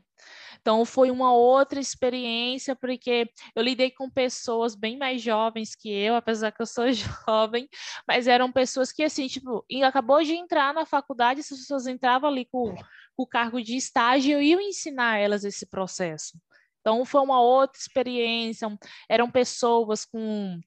Então 0.68 0.84
foi 0.84 1.10
uma 1.10 1.32
outra 1.32 1.80
experiência 1.80 2.76
porque 2.76 3.30
eu 3.56 3.62
lidei 3.62 3.90
com 3.90 4.10
pessoas 4.10 4.74
bem 4.74 4.98
mais 4.98 5.22
jovens 5.22 5.74
que 5.74 5.88
eu, 5.88 6.14
apesar 6.14 6.52
que 6.52 6.60
eu 6.60 6.66
sou 6.66 6.84
jovem, 6.92 7.66
mas 8.06 8.26
eram 8.26 8.52
pessoas 8.52 8.92
que 8.92 9.02
assim, 9.02 9.28
tipo, 9.28 9.64
acabou 9.82 10.22
de 10.22 10.34
entrar 10.34 10.74
na 10.74 10.84
faculdade, 10.84 11.40
essas 11.40 11.60
pessoas 11.60 11.86
entravam 11.86 12.28
ali 12.28 12.44
com, 12.44 12.74
com 12.74 13.22
o 13.22 13.26
cargo 13.26 13.62
de 13.62 13.76
estágio, 13.78 14.34
eu 14.34 14.42
ia 14.42 14.60
ensinar 14.60 15.16
elas 15.16 15.42
esse 15.42 15.64
processo. 15.64 16.38
Então 16.82 17.02
foi 17.06 17.22
uma 17.22 17.40
outra 17.40 17.80
experiência, 17.80 18.68
eram 19.08 19.30
pessoas 19.30 20.04
com 20.04 20.60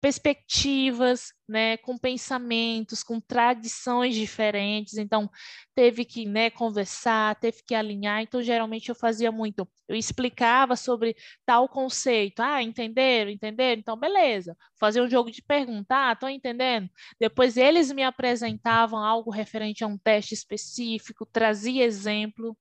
perspectivas, 0.00 1.32
né, 1.48 1.76
com 1.78 1.98
pensamentos, 1.98 3.02
com 3.02 3.20
tradições 3.20 4.14
diferentes, 4.14 4.96
então 4.96 5.28
teve 5.74 6.04
que, 6.04 6.24
né, 6.26 6.50
conversar, 6.50 7.34
teve 7.36 7.62
que 7.66 7.74
alinhar, 7.74 8.20
então 8.22 8.42
geralmente 8.42 8.88
eu 8.88 8.94
fazia 8.94 9.32
muito, 9.32 9.68
eu 9.88 9.96
explicava 9.96 10.76
sobre 10.76 11.16
tal 11.44 11.68
conceito, 11.68 12.40
ah, 12.40 12.62
entenderam, 12.62 13.30
entenderam? 13.30 13.80
Então 13.80 13.96
beleza, 13.96 14.56
fazia 14.78 15.02
um 15.02 15.08
jogo 15.10 15.30
de 15.30 15.42
perguntar, 15.42 16.10
ah, 16.10 16.12
estão 16.12 16.28
entendendo? 16.28 16.88
Depois 17.20 17.56
eles 17.56 17.90
me 17.92 18.02
apresentavam 18.02 18.98
algo 18.98 19.30
referente 19.30 19.82
a 19.82 19.86
um 19.86 19.98
teste 19.98 20.34
específico, 20.34 21.26
trazia 21.26 21.84
exemplo, 21.84 22.56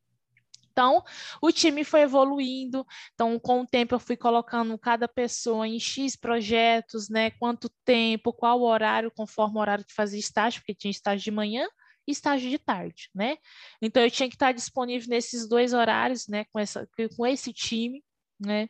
então, 0.77 1.03
o 1.41 1.51
time 1.51 1.84
foi 1.84 2.01
evoluindo. 2.01 2.86
Então, 3.15 3.39
com 3.39 3.62
o 3.62 3.65
tempo, 3.65 3.96
eu 3.96 4.00
fui 4.00 4.15
colocando 4.15 4.77
cada 4.77 5.07
pessoa 5.07 5.67
em 5.67 5.79
X 5.79 6.15
projetos, 6.15 7.10
né? 7.10 7.31
Quanto 7.31 7.67
tempo, 7.84 8.31
qual 8.31 8.62
horário, 8.62 9.10
conforme 9.10 9.57
o 9.57 9.60
horário 9.60 9.84
que 9.84 9.91
fazia 9.91 10.19
estágio, 10.19 10.62
porque 10.62 10.75
tinha 10.75 10.91
estágio 10.91 11.24
de 11.24 11.31
manhã 11.31 11.67
e 12.07 12.12
estágio 12.12 12.48
de 12.48 12.60
tarde, 12.60 13.10
né? 13.15 13.38
Então, 13.81 14.03
eu 14.03 14.12
tinha 14.12 14.29
que 14.29 14.36
estar 14.36 14.51
disponível 14.51 15.10
nesses 15.10 15.50
dois 15.50 15.74
horários, 15.74 16.27
né? 16.27 16.46
Com, 16.53 16.60
essa, 16.60 16.88
com 17.15 17.25
esse 17.25 17.51
time, 17.51 18.03
né? 18.39 18.69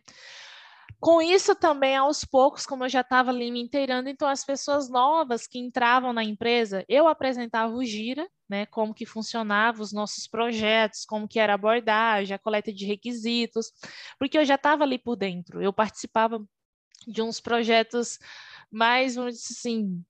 Com 1.00 1.22
isso 1.22 1.54
também, 1.56 1.96
aos 1.96 2.25
poucos, 2.25 2.66
como 2.66 2.84
eu 2.84 2.89
já 2.89 3.01
estava 3.01 3.30
ali 3.30 3.51
me 3.51 3.62
inteirando, 3.62 4.10
então 4.10 4.27
as 4.27 4.44
pessoas 4.44 4.89
novas 4.89 5.46
que 5.46 5.60
entravam 5.60 6.12
na 6.12 6.24
empresa, 6.24 6.84
eu 6.89 7.08
apresentava 7.08 7.72
o 7.72 7.86
Gira, 7.86 8.27
né, 8.50 8.66
como 8.66 8.96
que 8.96 9.06
funcionava 9.06 9.84
os 9.84 9.94
nossos 9.94 10.27
projetos, 10.27 11.06
como 11.06 11.27
que 11.27 11.39
era 11.39 11.54
a 11.54 11.56
abordagem, 11.56 12.34
a 12.34 12.39
coleta 12.39 12.74
de 12.74 12.86
requisitos, 12.86 13.72
porque 14.18 14.39
eu 14.39 14.46
já 14.46 14.56
estava 14.56 14.84
ali 14.84 14.98
por 14.98 15.16
dentro, 15.16 15.62
eu 15.62 15.72
participava 15.72 16.44
de 17.08 17.22
uns 17.22 17.39
projetos 17.39 18.18
mais, 18.72 19.16
vamos 19.16 19.36
dizer 19.36 19.54
assim, 19.54 20.04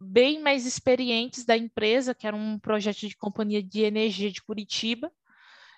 bem 0.00 0.42
mais 0.42 0.66
experientes 0.66 1.44
da 1.44 1.56
empresa, 1.56 2.12
que 2.14 2.26
era 2.26 2.36
um 2.36 2.58
projeto 2.58 3.06
de 3.06 3.16
companhia 3.16 3.62
de 3.62 3.82
energia 3.82 4.32
de 4.32 4.42
Curitiba, 4.42 5.12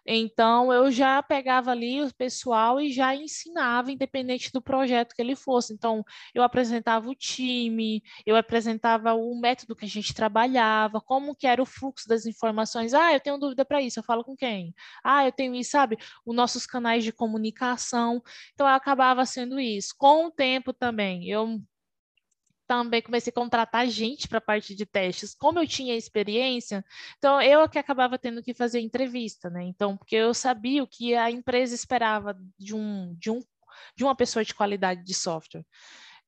então, 0.06 0.72
eu 0.72 0.90
já 0.90 1.22
pegava 1.22 1.70
ali 1.70 2.02
o 2.02 2.14
pessoal 2.14 2.80
e 2.80 2.92
já 2.92 3.14
ensinava, 3.14 3.92
independente 3.92 4.50
do 4.52 4.62
projeto 4.62 5.14
que 5.14 5.22
ele 5.22 5.36
fosse. 5.36 5.72
Então, 5.72 6.04
eu 6.34 6.42
apresentava 6.42 7.08
o 7.08 7.14
time, 7.14 8.02
eu 8.26 8.36
apresentava 8.36 9.14
o 9.14 9.38
método 9.38 9.76
que 9.76 9.84
a 9.84 9.88
gente 9.88 10.14
trabalhava, 10.14 11.00
como 11.00 11.34
que 11.34 11.46
era 11.46 11.62
o 11.62 11.66
fluxo 11.66 12.08
das 12.08 12.26
informações. 12.26 12.94
Ah, 12.94 13.12
eu 13.12 13.20
tenho 13.20 13.38
dúvida 13.38 13.64
para 13.64 13.82
isso, 13.82 13.98
eu 14.00 14.04
falo 14.04 14.24
com 14.24 14.36
quem? 14.36 14.74
Ah, 15.04 15.24
eu 15.26 15.32
tenho 15.32 15.54
isso, 15.54 15.70
sabe? 15.72 15.96
Os 16.24 16.34
nossos 16.34 16.66
canais 16.66 17.04
de 17.04 17.12
comunicação. 17.12 18.22
Então, 18.54 18.66
acabava 18.66 19.24
sendo 19.26 19.60
isso. 19.60 19.94
Com 19.98 20.26
o 20.26 20.30
tempo 20.30 20.72
também, 20.72 21.28
eu 21.28 21.60
também 22.70 23.02
comecei 23.02 23.32
a 23.32 23.34
contratar 23.34 23.88
gente 23.88 24.28
para 24.28 24.38
a 24.38 24.40
parte 24.40 24.76
de 24.76 24.86
testes. 24.86 25.34
Como 25.34 25.58
eu 25.58 25.66
tinha 25.66 25.96
experiência, 25.96 26.84
então 27.18 27.42
eu 27.42 27.68
que 27.68 27.80
acabava 27.80 28.16
tendo 28.16 28.44
que 28.44 28.54
fazer 28.54 28.78
entrevista, 28.78 29.50
né? 29.50 29.64
Então, 29.64 29.96
porque 29.96 30.14
eu 30.14 30.32
sabia 30.32 30.80
o 30.80 30.86
que 30.86 31.16
a 31.16 31.28
empresa 31.32 31.74
esperava 31.74 32.32
de 32.56 32.76
um, 32.76 33.12
de 33.18 33.28
um 33.28 33.40
de 33.96 34.04
uma 34.04 34.14
pessoa 34.14 34.44
de 34.44 34.54
qualidade 34.54 35.04
de 35.04 35.14
software. 35.14 35.64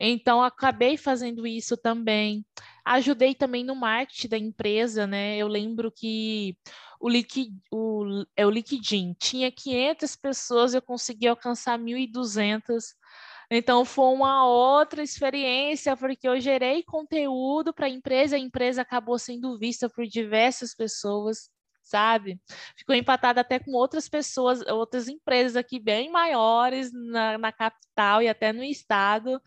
Então, 0.01 0.43
acabei 0.43 0.97
fazendo 0.97 1.47
isso 1.47 1.77
também. 1.77 2.45
Ajudei 2.85 3.35
também 3.37 3.63
no 3.63 3.77
marketing 3.77 4.29
da 4.29 4.39
empresa, 4.39 5.07
né? 5.07 5.37
Eu 5.37 5.47
lembro 5.47 5.93
que 5.93 6.57
o, 6.99 7.09
Liquid, 7.09 7.53
o, 7.71 8.25
é 8.37 8.45
o 8.45 8.51
LinkedIn 8.51 9.15
tinha 9.19 9.53
500 9.53 10.17
pessoas, 10.17 10.75
eu 10.75 10.83
consegui 10.83 11.29
alcançar 11.29 11.79
1.200 11.79 12.95
então 13.55 13.85
foi 13.85 14.07
uma 14.15 14.47
outra 14.47 15.03
experiência, 15.03 15.95
porque 15.95 16.27
eu 16.27 16.41
gerei 16.41 16.83
conteúdo 16.83 17.75
para 17.75 17.87
a 17.87 17.91
empresa, 17.91 18.37
a 18.37 18.39
empresa 18.39 18.81
acabou 18.81 19.19
sendo 19.19 19.59
vista 19.59 19.91
por 19.91 20.07
diversas 20.07 20.75
pessoas, 20.75 21.51
sabe? 21.83 22.41
Ficou 22.79 22.95
empatada 22.95 23.43
até 23.43 23.59
com 23.59 23.73
outras 23.73 24.09
pessoas, 24.09 24.63
outras 24.63 25.07
empresas 25.07 25.55
aqui 25.55 25.79
bem 25.79 26.11
maiores 26.11 26.91
na, 26.93 27.37
na 27.37 27.53
capital 27.53 28.23
e 28.23 28.29
até 28.29 28.55
no 28.55 28.65
estado, 28.65 29.39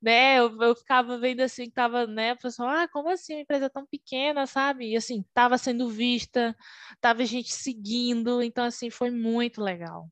né? 0.00 0.38
Eu, 0.38 0.58
eu 0.62 0.74
ficava 0.74 1.18
vendo 1.18 1.40
assim, 1.42 1.64
que 1.66 1.72
tava, 1.72 2.06
né, 2.06 2.30
a 2.30 2.36
pessoa, 2.36 2.84
ah, 2.84 2.88
como 2.88 3.10
assim 3.10 3.34
uma 3.34 3.42
empresa 3.42 3.68
tão 3.68 3.84
pequena, 3.86 4.46
sabe? 4.46 4.92
E 4.92 4.96
assim, 4.96 5.22
tava 5.34 5.58
sendo 5.58 5.90
vista, 5.90 6.56
tava 6.98 7.26
gente 7.26 7.52
seguindo, 7.52 8.42
então 8.42 8.64
assim, 8.64 8.88
foi 8.90 9.10
muito 9.10 9.60
legal. 9.62 10.08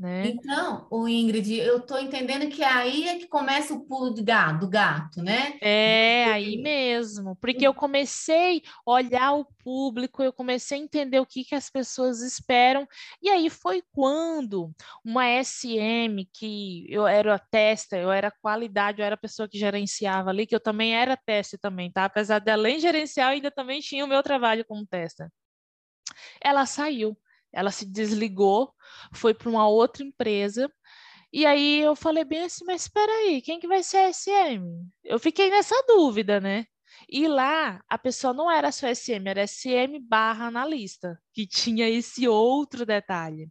Né? 0.00 0.28
Então, 0.28 0.86
o 0.90 1.06
Ingrid, 1.06 1.58
eu 1.58 1.76
estou 1.76 2.00
entendendo 2.00 2.48
que 2.48 2.64
aí 2.64 3.06
é 3.06 3.18
que 3.18 3.28
começa 3.28 3.74
o 3.74 3.84
pulo 3.84 4.08
do 4.08 4.24
gato, 4.24 4.60
do 4.60 4.66
gato, 4.66 5.22
né? 5.22 5.58
É, 5.60 6.24
aí 6.24 6.56
mesmo, 6.56 7.36
porque 7.36 7.66
eu 7.66 7.74
comecei 7.74 8.62
a 8.86 8.90
olhar 8.92 9.34
o 9.34 9.44
público, 9.62 10.22
eu 10.22 10.32
comecei 10.32 10.78
a 10.78 10.80
entender 10.80 11.20
o 11.20 11.26
que, 11.26 11.44
que 11.44 11.54
as 11.54 11.68
pessoas 11.68 12.22
esperam, 12.22 12.88
e 13.20 13.28
aí 13.28 13.50
foi 13.50 13.82
quando 13.92 14.74
uma 15.04 15.26
SM, 15.44 16.26
que 16.32 16.86
eu 16.88 17.06
era 17.06 17.38
testa, 17.38 17.98
eu 17.98 18.10
era 18.10 18.30
qualidade, 18.30 19.02
eu 19.02 19.04
era 19.04 19.16
a 19.16 19.18
pessoa 19.18 19.46
que 19.46 19.58
gerenciava 19.58 20.30
ali, 20.30 20.46
que 20.46 20.54
eu 20.54 20.60
também 20.60 20.96
era 20.96 21.14
teste 21.14 21.58
também, 21.58 21.92
tá? 21.92 22.06
Apesar 22.06 22.38
de 22.38 22.50
além 22.50 22.80
gerenciar, 22.80 23.28
eu 23.28 23.34
ainda 23.34 23.50
também 23.50 23.80
tinha 23.80 24.06
o 24.06 24.08
meu 24.08 24.22
trabalho 24.22 24.64
como 24.64 24.86
testa. 24.86 25.30
Ela 26.42 26.64
saiu 26.64 27.14
ela 27.52 27.70
se 27.70 27.84
desligou, 27.86 28.72
foi 29.12 29.34
para 29.34 29.48
uma 29.48 29.68
outra 29.68 30.02
empresa. 30.04 30.70
E 31.32 31.46
aí 31.46 31.80
eu 31.80 31.94
falei 31.94 32.24
bem 32.24 32.42
assim, 32.42 32.64
mas 32.64 32.82
espera 32.82 33.10
aí, 33.12 33.40
quem 33.40 33.60
que 33.60 33.68
vai 33.68 33.82
ser 33.82 33.98
a 33.98 34.12
SM? 34.12 34.62
Eu 35.04 35.18
fiquei 35.18 35.50
nessa 35.50 35.74
dúvida, 35.86 36.40
né? 36.40 36.66
E 37.08 37.28
lá 37.28 37.80
a 37.88 37.98
pessoa 37.98 38.32
não 38.34 38.50
era 38.50 38.72
só 38.72 38.88
SM, 38.88 39.28
era 39.28 39.46
SM 39.46 39.98
barra 40.00 40.46
analista, 40.46 41.18
que 41.32 41.46
tinha 41.46 41.88
esse 41.88 42.26
outro 42.28 42.84
detalhe. 42.84 43.48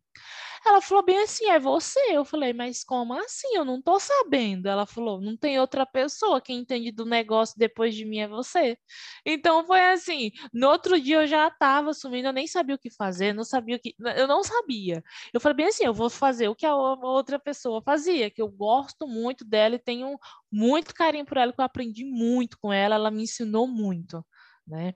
Ela 0.66 0.82
falou 0.82 1.04
bem 1.04 1.20
assim, 1.24 1.46
é 1.46 1.60
você. 1.60 2.00
Eu 2.12 2.24
falei, 2.26 2.54
mas 2.54 2.84
como 2.84 3.14
assim? 3.14 3.48
Eu 3.56 3.66
não 3.66 3.82
tô 3.82 4.00
sabendo. 4.00 4.68
Ela 4.68 4.86
falou, 4.86 5.22
não 5.22 5.36
tem 5.38 5.60
outra 5.60 5.86
pessoa 5.86 6.42
que 6.42 6.54
entende 6.54 6.92
do 6.92 7.06
negócio 7.06 7.56
depois 7.58 7.96
de 7.96 8.06
mim 8.06 8.20
é 8.20 8.28
você. 8.28 8.78
Então 9.26 9.66
foi 9.66 9.80
assim, 9.82 10.32
no 10.54 10.68
outro 10.70 11.00
dia 11.00 11.18
eu 11.24 11.28
já 11.28 11.48
estava 11.48 11.92
assumindo, 11.92 12.28
eu 12.28 12.34
nem 12.34 12.48
sabia 12.48 12.76
o 12.76 12.80
que 12.80 12.90
fazer, 12.90 13.34
não 13.34 13.44
sabia 13.44 13.76
o 13.78 13.80
que, 13.80 13.96
eu 14.18 14.28
não 14.28 14.44
sabia. 14.44 15.04
Eu 15.34 15.40
falei 15.40 15.56
bem 15.56 15.68
assim, 15.68 15.86
eu 15.86 15.94
vou 15.94 16.10
fazer 16.10 16.48
o 16.50 16.56
que 16.56 16.66
a 16.66 16.76
outra 16.76 17.40
pessoa 17.40 17.82
fazia, 17.82 18.30
que 18.30 18.42
eu 18.42 18.48
gosto 18.50 19.08
muito 19.08 19.46
dela 19.46 19.76
e 19.76 19.80
tenho 19.80 20.18
muito 20.52 20.94
carinho 20.94 21.26
por 21.26 21.38
ela, 21.38 21.54
que 21.54 21.60
eu 21.62 21.66
aprendi 21.66 22.06
muito 22.06 22.58
com 22.60 22.72
ela, 22.74 22.96
ela 22.96 23.12
me 23.12 23.24
ensinou 23.24 23.68
muito, 23.68 24.26
né? 24.68 24.94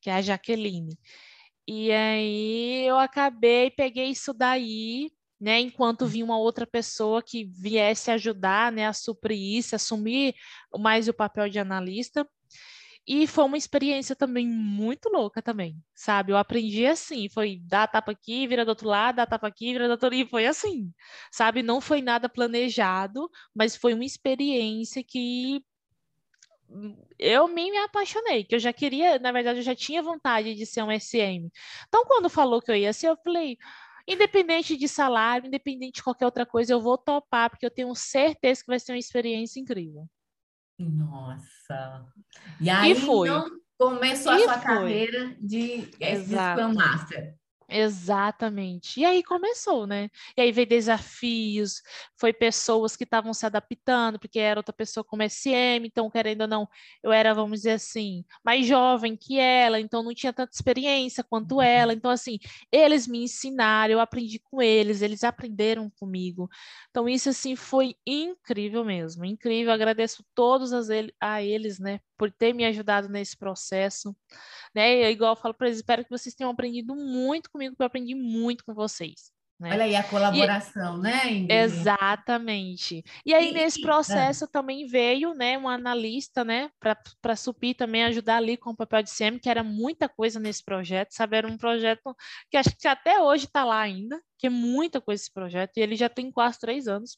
Que 0.00 0.10
é 0.10 0.14
a 0.14 0.22
Jaqueline. 0.22 0.98
E 1.72 1.92
aí 1.92 2.84
eu 2.84 2.98
acabei, 2.98 3.70
peguei 3.70 4.06
isso 4.06 4.34
daí, 4.34 5.08
né, 5.40 5.60
enquanto 5.60 6.04
vinha 6.04 6.24
uma 6.24 6.36
outra 6.36 6.66
pessoa 6.66 7.22
que 7.22 7.44
viesse 7.44 8.10
ajudar, 8.10 8.72
né, 8.72 8.88
a 8.88 8.92
suprir 8.92 9.38
isso, 9.38 9.76
assumir 9.76 10.34
mais 10.76 11.06
o 11.06 11.14
papel 11.14 11.48
de 11.48 11.60
analista. 11.60 12.28
E 13.06 13.24
foi 13.24 13.44
uma 13.44 13.56
experiência 13.56 14.16
também 14.16 14.48
muito 14.48 15.08
louca 15.10 15.40
também, 15.40 15.76
sabe? 15.94 16.32
Eu 16.32 16.36
aprendi 16.38 16.86
assim, 16.86 17.28
foi 17.28 17.60
dar 17.62 17.86
tapa 17.86 18.10
aqui, 18.12 18.48
vira 18.48 18.64
do 18.64 18.70
outro 18.70 18.88
lado, 18.88 19.16
dar 19.16 19.26
tapa 19.26 19.46
aqui, 19.46 19.72
vira 19.72 19.86
do 19.86 19.92
outro 19.92 20.06
lado, 20.06 20.16
e 20.16 20.26
foi 20.26 20.46
assim, 20.46 20.92
sabe? 21.30 21.62
Não 21.62 21.80
foi 21.80 22.02
nada 22.02 22.28
planejado, 22.28 23.30
mas 23.54 23.76
foi 23.76 23.94
uma 23.94 24.04
experiência 24.04 25.04
que 25.06 25.62
eu 27.18 27.48
me 27.48 27.76
apaixonei, 27.78 28.44
que 28.44 28.54
eu 28.54 28.58
já 28.58 28.72
queria, 28.72 29.18
na 29.18 29.32
verdade, 29.32 29.58
eu 29.58 29.62
já 29.62 29.74
tinha 29.74 30.02
vontade 30.02 30.54
de 30.54 30.64
ser 30.66 30.82
um 30.82 30.90
SM. 30.90 31.50
Então, 31.88 32.04
quando 32.06 32.28
falou 32.28 32.62
que 32.62 32.70
eu 32.70 32.76
ia 32.76 32.92
ser, 32.92 33.08
eu 33.08 33.16
falei, 33.16 33.58
independente 34.06 34.76
de 34.76 34.88
salário, 34.88 35.46
independente 35.46 35.96
de 35.96 36.02
qualquer 36.02 36.26
outra 36.26 36.46
coisa, 36.46 36.72
eu 36.72 36.80
vou 36.80 36.96
topar, 36.96 37.50
porque 37.50 37.66
eu 37.66 37.70
tenho 37.70 37.94
certeza 37.94 38.62
que 38.62 38.68
vai 38.68 38.78
ser 38.78 38.92
uma 38.92 38.98
experiência 38.98 39.60
incrível. 39.60 40.06
Nossa! 40.78 42.06
E 42.60 42.70
aí, 42.70 42.92
e 42.92 42.94
foi. 42.94 43.28
então, 43.28 43.50
começou 43.78 44.32
e 44.32 44.36
a 44.36 44.44
sua 44.44 44.54
foi. 44.54 44.62
carreira 44.62 45.36
de 45.40 45.82
Scrum 46.16 46.74
Master. 46.74 47.39
Exatamente. 47.72 48.98
E 49.00 49.04
aí 49.04 49.22
começou, 49.22 49.86
né? 49.86 50.10
E 50.36 50.40
aí 50.40 50.50
veio 50.50 50.66
desafios, 50.66 51.80
foi 52.18 52.32
pessoas 52.32 52.96
que 52.96 53.04
estavam 53.04 53.32
se 53.32 53.46
adaptando, 53.46 54.18
porque 54.18 54.40
era 54.40 54.58
outra 54.58 54.72
pessoa 54.72 55.04
como 55.04 55.22
SM, 55.22 55.86
então, 55.86 56.10
querendo 56.10 56.42
ou 56.42 56.48
não, 56.48 56.68
eu 57.02 57.12
era, 57.12 57.32
vamos 57.32 57.60
dizer 57.60 57.72
assim, 57.72 58.24
mais 58.44 58.66
jovem 58.66 59.16
que 59.16 59.38
ela, 59.38 59.78
então 59.78 60.02
não 60.02 60.12
tinha 60.12 60.32
tanta 60.32 60.50
experiência 60.52 61.22
quanto 61.22 61.56
uhum. 61.56 61.62
ela. 61.62 61.92
Então, 61.92 62.10
assim, 62.10 62.38
eles 62.72 63.06
me 63.06 63.22
ensinaram, 63.22 63.92
eu 63.92 64.00
aprendi 64.00 64.40
com 64.40 64.60
eles, 64.60 65.00
eles 65.00 65.22
aprenderam 65.22 65.88
comigo. 65.90 66.48
Então, 66.90 67.08
isso, 67.08 67.28
assim, 67.28 67.54
foi 67.54 67.94
incrível 68.04 68.84
mesmo, 68.84 69.24
incrível. 69.24 69.72
Agradeço 69.72 70.24
todos 70.34 70.72
a 71.20 71.42
eles, 71.42 71.78
né, 71.78 72.00
por 72.20 72.30
ter 72.30 72.52
me 72.52 72.66
ajudado 72.66 73.08
nesse 73.08 73.34
processo, 73.34 74.14
né? 74.74 75.06
Eu, 75.06 75.10
igual 75.10 75.32
eu 75.32 75.40
falo 75.40 75.54
para 75.54 75.68
eles, 75.68 75.78
espero 75.78 76.04
que 76.04 76.10
vocês 76.10 76.34
tenham 76.34 76.50
aprendido 76.50 76.94
muito 76.94 77.50
comigo, 77.50 77.72
porque 77.72 77.82
eu 77.82 77.86
aprendi 77.86 78.14
muito 78.14 78.62
com 78.62 78.74
vocês. 78.74 79.32
Né? 79.58 79.70
Olha 79.72 79.84
aí 79.84 79.96
a 79.96 80.02
colaboração, 80.02 80.98
e, 80.98 81.00
né? 81.00 81.32
Ingrid? 81.32 81.52
Exatamente. 81.52 83.02
E 83.24 83.32
aí, 83.32 83.48
e, 83.48 83.52
nesse 83.54 83.80
processo, 83.80 84.44
é. 84.44 84.48
também 84.48 84.86
veio 84.86 85.32
né, 85.32 85.56
um 85.56 85.66
analista, 85.66 86.44
né, 86.44 86.70
para 86.78 87.36
suprir 87.36 87.74
também, 87.74 88.04
ajudar 88.04 88.36
ali 88.36 88.58
com 88.58 88.68
o 88.68 88.76
papel 88.76 89.02
de 89.02 89.10
CM, 89.10 89.40
que 89.40 89.48
era 89.48 89.64
muita 89.64 90.06
coisa 90.06 90.38
nesse 90.38 90.62
projeto, 90.62 91.12
sabe? 91.12 91.38
Era 91.38 91.48
um 91.48 91.56
projeto 91.56 92.14
que 92.50 92.58
acho 92.58 92.76
que 92.76 92.86
até 92.86 93.18
hoje 93.18 93.46
está 93.46 93.64
lá 93.64 93.80
ainda, 93.80 94.20
que 94.36 94.46
é 94.46 94.50
muita 94.50 95.00
coisa 95.00 95.22
esse 95.22 95.32
projeto, 95.32 95.78
e 95.78 95.80
ele 95.80 95.96
já 95.96 96.10
tem 96.10 96.30
quase 96.30 96.60
três 96.60 96.86
anos. 96.86 97.16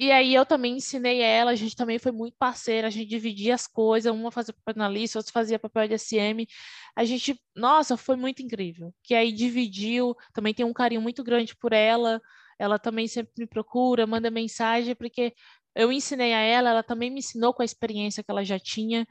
E 0.00 0.12
aí 0.12 0.32
eu 0.32 0.46
também 0.46 0.76
ensinei 0.76 1.20
ela, 1.20 1.50
a 1.50 1.56
gente 1.56 1.74
também 1.74 1.98
foi 1.98 2.12
muito 2.12 2.36
parceira, 2.38 2.86
a 2.86 2.90
gente 2.90 3.08
dividia 3.08 3.56
as 3.56 3.66
coisas, 3.66 4.14
uma 4.14 4.30
fazia 4.30 4.54
papel 4.54 4.74
de 4.74 4.80
analista, 4.80 5.18
outra 5.18 5.32
fazia 5.32 5.58
papel 5.58 5.88
de 5.88 5.94
SM. 5.98 6.46
A 6.94 7.04
gente, 7.04 7.36
nossa, 7.52 7.96
foi 7.96 8.14
muito 8.14 8.40
incrível. 8.40 8.94
Que 9.02 9.12
aí 9.12 9.32
dividiu, 9.32 10.14
também 10.32 10.54
tem 10.54 10.64
um 10.64 10.72
carinho 10.72 11.00
muito 11.00 11.24
grande 11.24 11.56
por 11.56 11.72
ela. 11.72 12.20
Ela 12.60 12.78
também 12.78 13.08
sempre 13.08 13.32
me 13.38 13.46
procura, 13.48 14.06
manda 14.06 14.30
mensagem, 14.30 14.94
porque 14.94 15.34
eu 15.74 15.90
ensinei 15.90 16.32
a 16.32 16.42
ela, 16.42 16.70
ela 16.70 16.82
também 16.84 17.10
me 17.10 17.18
ensinou 17.18 17.52
com 17.52 17.62
a 17.62 17.64
experiência 17.64 18.22
que 18.22 18.30
ela 18.30 18.44
já 18.44 18.58
tinha. 18.58 19.04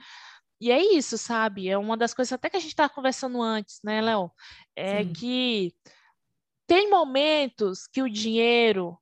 E 0.61 0.71
é 0.71 0.81
isso, 0.95 1.17
sabe? 1.17 1.67
É 1.67 1.77
uma 1.77 1.97
das 1.97 2.13
coisas 2.13 2.31
até 2.31 2.49
que 2.49 2.55
a 2.55 2.61
gente 2.61 2.71
estava 2.71 2.93
conversando 2.93 3.41
antes, 3.41 3.81
né, 3.83 3.99
Léo? 3.99 4.31
É 4.73 5.03
Sim. 5.03 5.11
que 5.11 5.75
tem 6.65 6.89
momentos 6.89 7.87
que 7.87 8.01
o 8.01 8.09
dinheiro 8.09 8.97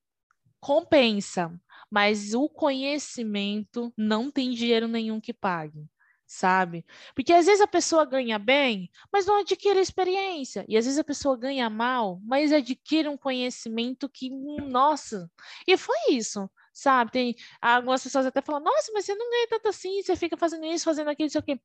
compensa, 0.60 1.54
mas 1.96 2.34
o 2.34 2.50
conhecimento 2.50 3.94
não 3.98 4.30
tem 4.30 4.52
dinheiro 4.52 4.86
nenhum 4.86 5.22
que 5.22 5.34
pague, 5.34 5.86
sabe? 6.28 6.86
Porque 7.16 7.32
às 7.32 7.46
vezes 7.46 7.62
a 7.62 7.68
pessoa 7.68 8.04
ganha 8.04 8.38
bem, 8.38 8.92
mas 9.14 9.26
não 9.26 9.40
adquire 9.40 9.80
experiência, 9.80 10.66
e 10.68 10.76
às 10.76 10.84
vezes 10.84 11.00
a 11.00 11.06
pessoa 11.06 11.38
ganha 11.38 11.70
mal, 11.70 12.20
mas 12.26 12.52
adquire 12.52 13.08
um 13.08 13.16
conhecimento 13.18 14.10
que, 14.10 14.30
nossa, 14.30 15.32
e 15.66 15.78
foi 15.78 15.96
isso 16.10 16.52
sabe? 16.78 17.10
Tem 17.10 17.36
algumas 17.62 18.04
pessoas 18.04 18.26
até 18.26 18.42
falam, 18.42 18.62
nossa, 18.62 18.92
mas 18.94 19.06
você 19.06 19.16
não 19.16 19.32
ganha 19.32 19.48
tanto 19.48 19.70
assim, 19.70 20.02
você 20.02 20.14
fica 20.18 20.36
fazendo 20.36 20.66
isso, 20.66 20.84
fazendo 20.84 21.10
aquilo, 21.10 21.28
isso 21.28 21.40
aqui 21.40 21.58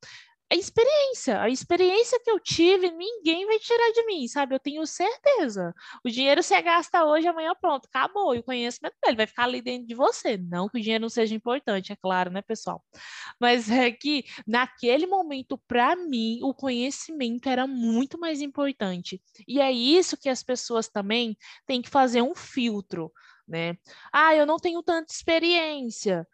a 0.51 0.57
experiência, 0.57 1.41
a 1.41 1.49
experiência 1.49 2.19
que 2.25 2.31
eu 2.31 2.41
tive, 2.41 2.91
ninguém 2.91 3.47
vai 3.47 3.59
tirar 3.59 3.93
de 3.93 4.05
mim, 4.07 4.27
sabe? 4.27 4.55
Eu 4.55 4.59
tenho 4.61 4.85
certeza. 4.87 5.73
O 6.05 6.11
dinheiro 6.11 6.43
você 6.43 6.61
gasta 6.61 7.05
hoje, 7.05 7.29
amanhã 7.29 7.55
pronto, 7.61 7.87
acabou. 7.87 8.35
E 8.35 8.41
o 8.41 8.43
conhecimento 8.43 8.97
dele 9.03 9.17
vai 9.17 9.27
ficar 9.29 9.45
ali 9.45 9.63
dentro 9.63 9.87
de 9.87 9.95
você. 9.95 10.37
Não 10.37 10.69
que 10.69 10.79
o 10.79 10.81
dinheiro 10.83 11.03
não 11.03 11.09
seja 11.09 11.35
importante, 11.35 11.93
é 11.93 11.97
claro, 11.97 12.31
né, 12.31 12.43
pessoal? 12.43 12.83
Mas 13.41 13.71
é 13.71 13.91
que 13.91 14.25
naquele 14.47 15.07
momento, 15.07 15.59
para 15.69 15.97
mim, 15.97 16.41
o 16.43 16.55
conhecimento 16.55 17.49
era 17.49 17.67
muito 17.67 18.19
mais 18.19 18.41
importante. 18.43 19.21
E 19.47 19.61
é 19.61 19.71
isso 19.73 20.17
que 20.17 20.29
as 20.29 20.43
pessoas 20.43 20.89
também 20.89 21.37
têm 21.67 21.83
que 21.83 21.89
fazer 21.91 22.23
um 22.23 22.35
filtro, 22.35 23.13
né? 23.47 23.77
Ah, 24.13 24.35
eu 24.35 24.47
não 24.47 24.57
tenho 24.59 24.83
tanta 24.83 25.13
experiência. 25.13 26.27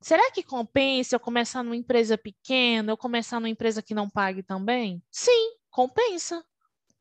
Será 0.00 0.30
que 0.30 0.42
compensa 0.42 1.16
eu 1.16 1.20
começar 1.20 1.62
numa 1.62 1.76
empresa 1.76 2.16
pequena, 2.16 2.92
eu 2.92 2.96
começar 2.96 3.38
numa 3.38 3.48
empresa 3.50 3.82
que 3.82 3.94
não 3.94 4.08
pague 4.08 4.42
também? 4.42 5.02
Sim, 5.10 5.56
compensa. 5.70 6.42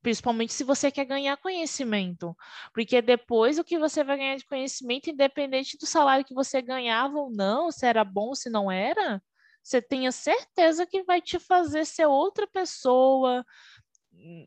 Principalmente 0.01 0.53
se 0.53 0.63
você 0.63 0.91
quer 0.91 1.05
ganhar 1.05 1.37
conhecimento. 1.37 2.35
Porque 2.73 3.01
depois 3.01 3.59
o 3.59 3.63
que 3.63 3.79
você 3.79 4.03
vai 4.03 4.17
ganhar 4.17 4.37
de 4.37 4.45
conhecimento, 4.45 5.09
independente 5.09 5.77
do 5.77 5.85
salário 5.85 6.25
que 6.25 6.33
você 6.33 6.61
ganhava 6.61 7.17
ou 7.17 7.29
não, 7.31 7.71
se 7.71 7.85
era 7.85 8.03
bom, 8.03 8.35
se 8.35 8.49
não 8.49 8.71
era, 8.71 9.21
você 9.63 9.81
tenha 9.81 10.11
certeza 10.11 10.85
que 10.85 11.03
vai 11.03 11.21
te 11.21 11.39
fazer 11.39 11.85
ser 11.85 12.05
outra 12.05 12.47
pessoa, 12.47 13.45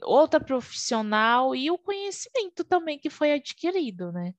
outra 0.05 0.41
profissional 0.41 1.55
e 1.55 1.71
o 1.71 1.79
conhecimento 1.79 2.65
também 2.65 2.99
que 2.99 3.11
foi 3.11 3.33
adquirido, 3.33 4.13
né? 4.13 4.35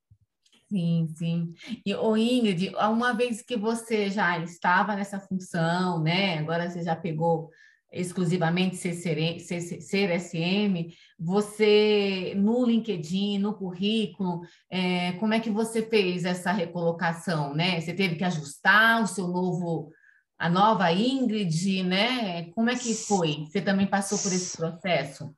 Sim, 0.74 1.08
sim. 1.16 1.54
E, 1.86 1.94
o 1.94 2.18
Ingrid, 2.18 2.74
uma 2.76 3.14
vez 3.14 3.44
que 3.44 3.56
você 3.56 4.10
já 4.10 4.40
estava 4.40 4.96
nessa 4.96 5.20
função, 5.20 6.02
né? 6.02 6.40
Agora 6.40 6.68
você 6.68 6.82
já 6.82 6.96
pegou 6.96 7.52
exclusivamente 7.92 8.76
ser, 8.76 8.96
ser, 9.40 9.60
ser 9.60 10.20
SM, 10.20 10.92
você 11.20 12.34
no 12.36 12.66
LinkedIn, 12.66 13.38
no 13.38 13.54
currículo, 13.54 14.42
é, 14.68 15.12
como 15.14 15.36
é 15.36 15.40
que 15.40 15.52
você 15.52 15.84
fez 15.84 16.26
essa 16.26 16.52
recolocação, 16.52 17.54
né? 17.54 17.80
Você 17.80 17.94
teve 17.94 18.16
que 18.16 18.24
ajustar 18.24 19.04
o 19.04 19.08
seu 19.08 19.28
novo, 19.28 19.92
a 20.40 20.50
nova 20.50 20.92
Ingrid, 20.92 21.84
né? 21.84 22.46
Como 22.54 22.72
é 22.72 22.76
que 22.76 22.96
foi? 22.96 23.46
Você 23.46 23.62
também 23.62 23.86
passou 23.86 24.18
por 24.18 24.34
esse 24.34 24.58
processo? 24.58 25.36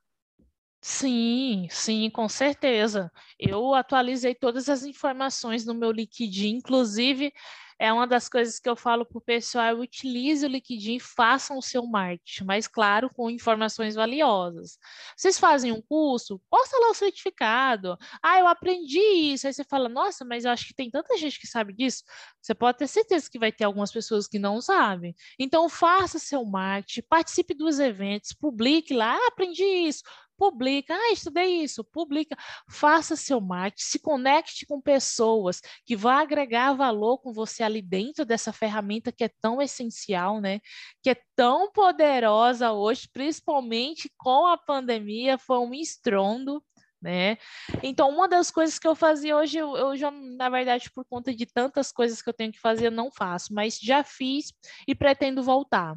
Sim, 0.87 1.67
sim, 1.71 2.11
com 2.11 2.29
certeza. 2.29 3.11
Eu 3.39 3.73
atualizei 3.73 4.35
todas 4.35 4.69
as 4.69 4.83
informações 4.83 5.65
no 5.65 5.73
meu 5.73 5.89
LinkedIn, 5.91 6.57
inclusive 6.57 7.33
é 7.79 7.91
uma 7.91 8.05
das 8.07 8.29
coisas 8.29 8.57
que 8.59 8.69
eu 8.69 8.75
falo 8.75 9.03
para 9.05 9.17
o 9.17 9.21
pessoal, 9.21 9.75
utilize 9.79 10.45
o 10.45 10.47
LinkedIn, 10.47 10.97
façam 10.99 11.57
o 11.57 11.61
seu 11.61 11.85
marketing, 11.85 12.45
mas 12.45 12.67
claro, 12.69 13.09
com 13.13 13.29
informações 13.29 13.95
valiosas. 13.95 14.77
Vocês 15.17 15.37
fazem 15.39 15.71
um 15.73 15.81
curso, 15.81 16.39
posta 16.49 16.77
lá 16.79 16.91
o 16.91 16.93
certificado. 16.93 17.97
Ah, 18.23 18.39
eu 18.39 18.47
aprendi 18.47 18.99
isso. 18.99 19.45
Aí 19.47 19.53
você 19.53 19.63
fala, 19.65 19.89
nossa, 19.89 20.23
mas 20.23 20.45
eu 20.45 20.51
acho 20.51 20.67
que 20.67 20.73
tem 20.73 20.89
tanta 20.89 21.17
gente 21.17 21.37
que 21.39 21.47
sabe 21.47 21.73
disso. 21.73 22.03
Você 22.41 22.53
pode 22.55 22.77
ter 22.77 22.87
certeza 22.87 23.29
que 23.29 23.37
vai 23.39 23.51
ter 23.51 23.65
algumas 23.65 23.91
pessoas 23.91 24.25
que 24.27 24.39
não 24.39 24.61
sabem. 24.61 25.13
Então, 25.37 25.67
faça 25.67 26.17
seu 26.19 26.45
marketing, 26.45 27.01
participe 27.09 27.53
dos 27.53 27.77
eventos, 27.79 28.31
publique 28.31 28.93
lá, 28.93 29.15
ah, 29.17 29.27
aprendi 29.27 29.63
isso 29.63 30.01
publica, 30.37 30.93
ah, 30.93 31.11
estudei 31.11 31.63
isso, 31.63 31.83
publica, 31.83 32.35
faça 32.69 33.15
seu 33.15 33.39
marketing, 33.41 33.83
se 33.83 33.99
conecte 33.99 34.65
com 34.65 34.81
pessoas 34.81 35.61
que 35.85 35.95
vão 35.95 36.11
agregar 36.11 36.73
valor 36.73 37.19
com 37.19 37.33
você 37.33 37.63
ali 37.63 37.81
dentro 37.81 38.25
dessa 38.25 38.51
ferramenta 38.53 39.11
que 39.11 39.23
é 39.23 39.29
tão 39.41 39.61
essencial, 39.61 40.39
né? 40.41 40.59
Que 41.01 41.11
é 41.11 41.17
tão 41.35 41.71
poderosa 41.71 42.71
hoje, 42.71 43.09
principalmente 43.11 44.11
com 44.17 44.45
a 44.47 44.57
pandemia, 44.57 45.37
foi 45.37 45.59
um 45.59 45.73
estrondo. 45.73 46.63
né? 47.01 47.37
Então, 47.83 48.09
uma 48.09 48.27
das 48.27 48.49
coisas 48.49 48.79
que 48.79 48.87
eu 48.87 48.95
fazia 48.95 49.37
hoje, 49.37 49.57
eu, 49.57 49.75
eu, 49.77 49.95
já, 49.95 50.09
na 50.11 50.49
verdade, 50.49 50.89
por 50.91 51.05
conta 51.05 51.33
de 51.33 51.45
tantas 51.45 51.91
coisas 51.91 52.21
que 52.21 52.29
eu 52.29 52.33
tenho 52.33 52.51
que 52.51 52.59
fazer, 52.59 52.87
eu 52.87 52.91
não 52.91 53.11
faço, 53.11 53.53
mas 53.53 53.77
já 53.79 54.03
fiz 54.03 54.51
e 54.87 54.95
pretendo 54.95 55.43
voltar. 55.43 55.95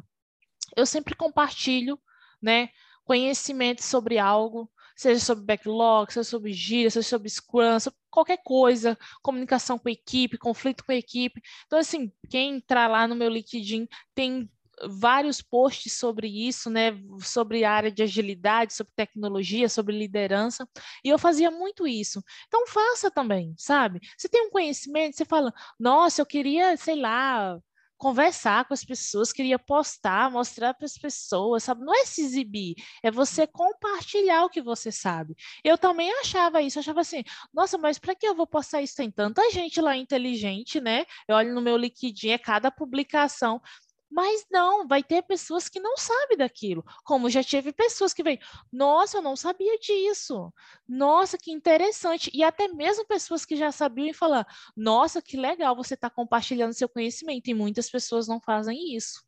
Eu 0.75 0.85
sempre 0.85 1.15
compartilho, 1.15 1.99
né, 2.41 2.69
conhecimento 3.09 3.81
sobre 3.81 4.19
algo, 4.19 4.71
seja 4.95 5.19
sobre 5.19 5.43
backlog, 5.43 6.13
seja 6.13 6.23
sobre 6.29 6.53
gíria, 6.53 6.91
seja 6.91 7.07
sobre 7.09 7.27
Scrum, 7.27 7.79
sobre 7.79 7.97
qualquer 8.07 8.37
coisa, 8.43 8.95
comunicação 9.23 9.79
com 9.79 9.89
equipe, 9.89 10.37
conflito 10.37 10.85
com 10.85 10.91
equipe. 10.91 11.41
Então, 11.65 11.79
assim, 11.79 12.11
quem 12.29 12.57
entrar 12.57 12.87
lá 12.87 13.07
no 13.07 13.15
meu 13.15 13.27
LinkedIn 13.27 13.87
tem 14.13 14.47
vários 14.87 15.41
posts 15.41 15.93
sobre 15.93 16.27
isso, 16.27 16.69
né, 16.69 16.91
sobre 17.23 17.63
a 17.63 17.71
área 17.71 17.91
de 17.91 18.03
agilidade, 18.03 18.75
sobre 18.75 18.93
tecnologia, 18.95 19.67
sobre 19.67 19.97
liderança, 19.97 20.69
e 21.03 21.09
eu 21.09 21.17
fazia 21.17 21.49
muito 21.49 21.87
isso. 21.87 22.23
Então 22.47 22.67
faça 22.67 23.09
também, 23.09 23.55
sabe? 23.57 23.99
Você 24.15 24.29
tem 24.29 24.45
um 24.45 24.51
conhecimento, 24.51 25.17
você 25.17 25.25
fala, 25.25 25.51
nossa, 25.79 26.21
eu 26.21 26.27
queria, 26.27 26.77
sei 26.77 26.95
lá, 26.95 27.59
conversar 27.99 28.65
com 28.65 28.73
as 28.73 28.83
pessoas, 28.83 29.33
queria 29.33 29.59
postar, 29.59 30.31
mostrar 30.31 30.73
para 30.73 30.85
as 30.85 30.97
pessoas, 30.97 31.65
sabe? 31.65 31.83
Não 31.83 31.93
é 31.93 32.05
se 32.05 32.21
exibir, 32.21 32.75
é 33.03 33.11
você 33.11 33.45
compartilhar 33.45 34.45
o 34.45 34.49
que 34.49 34.61
você 34.61 34.91
sabe. 34.91 35.35
Eu 35.63 35.77
também 35.77 36.09
achava 36.21 36.61
isso, 36.61 36.79
achava 36.79 37.01
assim, 37.01 37.23
nossa, 37.53 37.77
mas 37.77 37.99
para 37.99 38.15
que 38.15 38.25
eu 38.25 38.33
vou 38.33 38.47
postar 38.47 38.81
isso? 38.81 38.95
Tem 38.95 39.11
tanta 39.11 39.51
gente 39.51 39.81
lá 39.81 39.97
inteligente, 39.97 40.79
né? 40.79 41.05
Eu 41.27 41.35
olho 41.35 41.53
no 41.53 41.61
meu 41.61 41.75
LinkedIn, 41.75 42.29
é 42.29 42.37
cada 42.37 42.71
publicação. 42.71 43.61
Mas 44.11 44.45
não, 44.49 44.87
vai 44.87 45.03
ter 45.03 45.21
pessoas 45.21 45.69
que 45.69 45.79
não 45.79 45.95
sabem 45.95 46.37
daquilo. 46.37 46.83
Como 47.03 47.29
já 47.29 47.43
tive 47.43 47.71
pessoas 47.71 48.13
que 48.13 48.23
vêm, 48.23 48.39
nossa, 48.71 49.17
eu 49.17 49.21
não 49.21 49.35
sabia 49.35 49.77
disso. 49.77 50.51
Nossa, 50.87 51.37
que 51.37 51.51
interessante. 51.51 52.31
E 52.33 52.43
até 52.43 52.67
mesmo 52.67 53.05
pessoas 53.05 53.45
que 53.45 53.55
já 53.55 53.71
sabiam 53.71 54.07
e 54.07 54.13
falar, 54.13 54.47
nossa, 54.75 55.21
que 55.21 55.37
legal 55.37 55.75
você 55.75 55.93
está 55.93 56.09
compartilhando 56.09 56.73
seu 56.73 56.89
conhecimento. 56.89 57.47
E 57.49 57.53
muitas 57.53 57.89
pessoas 57.89 58.27
não 58.27 58.41
fazem 58.41 58.95
isso. 58.95 59.23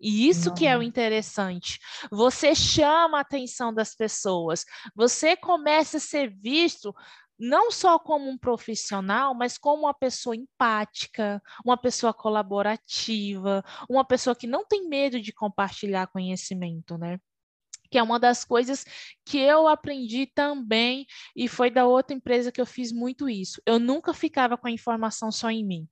E 0.00 0.28
isso 0.28 0.50
não. 0.50 0.54
que 0.54 0.66
é 0.66 0.76
o 0.76 0.82
interessante. 0.82 1.78
Você 2.10 2.54
chama 2.54 3.18
a 3.18 3.22
atenção 3.22 3.74
das 3.74 3.94
pessoas. 3.94 4.64
Você 4.94 5.36
começa 5.36 5.96
a 5.96 6.00
ser 6.00 6.30
visto 6.30 6.94
não 7.38 7.70
só 7.70 7.98
como 7.98 8.28
um 8.28 8.38
profissional, 8.38 9.34
mas 9.34 9.56
como 9.58 9.84
uma 9.84 9.94
pessoa 9.94 10.34
empática, 10.34 11.42
uma 11.64 11.76
pessoa 11.76 12.12
colaborativa, 12.12 13.64
uma 13.88 14.04
pessoa 14.04 14.34
que 14.34 14.46
não 14.46 14.64
tem 14.66 14.88
medo 14.88 15.20
de 15.20 15.32
compartilhar 15.32 16.08
conhecimento, 16.08 16.98
né? 16.98 17.18
Que 17.90 17.98
é 17.98 18.02
uma 18.02 18.18
das 18.18 18.44
coisas 18.44 18.84
que 19.24 19.38
eu 19.38 19.68
aprendi 19.68 20.26
também, 20.26 21.06
e 21.34 21.48
foi 21.48 21.70
da 21.70 21.86
outra 21.86 22.14
empresa 22.16 22.52
que 22.52 22.60
eu 22.60 22.66
fiz 22.66 22.92
muito 22.92 23.28
isso. 23.28 23.62
Eu 23.64 23.78
nunca 23.78 24.12
ficava 24.12 24.56
com 24.58 24.66
a 24.66 24.70
informação 24.70 25.30
só 25.32 25.50
em 25.50 25.64
mim 25.64 25.88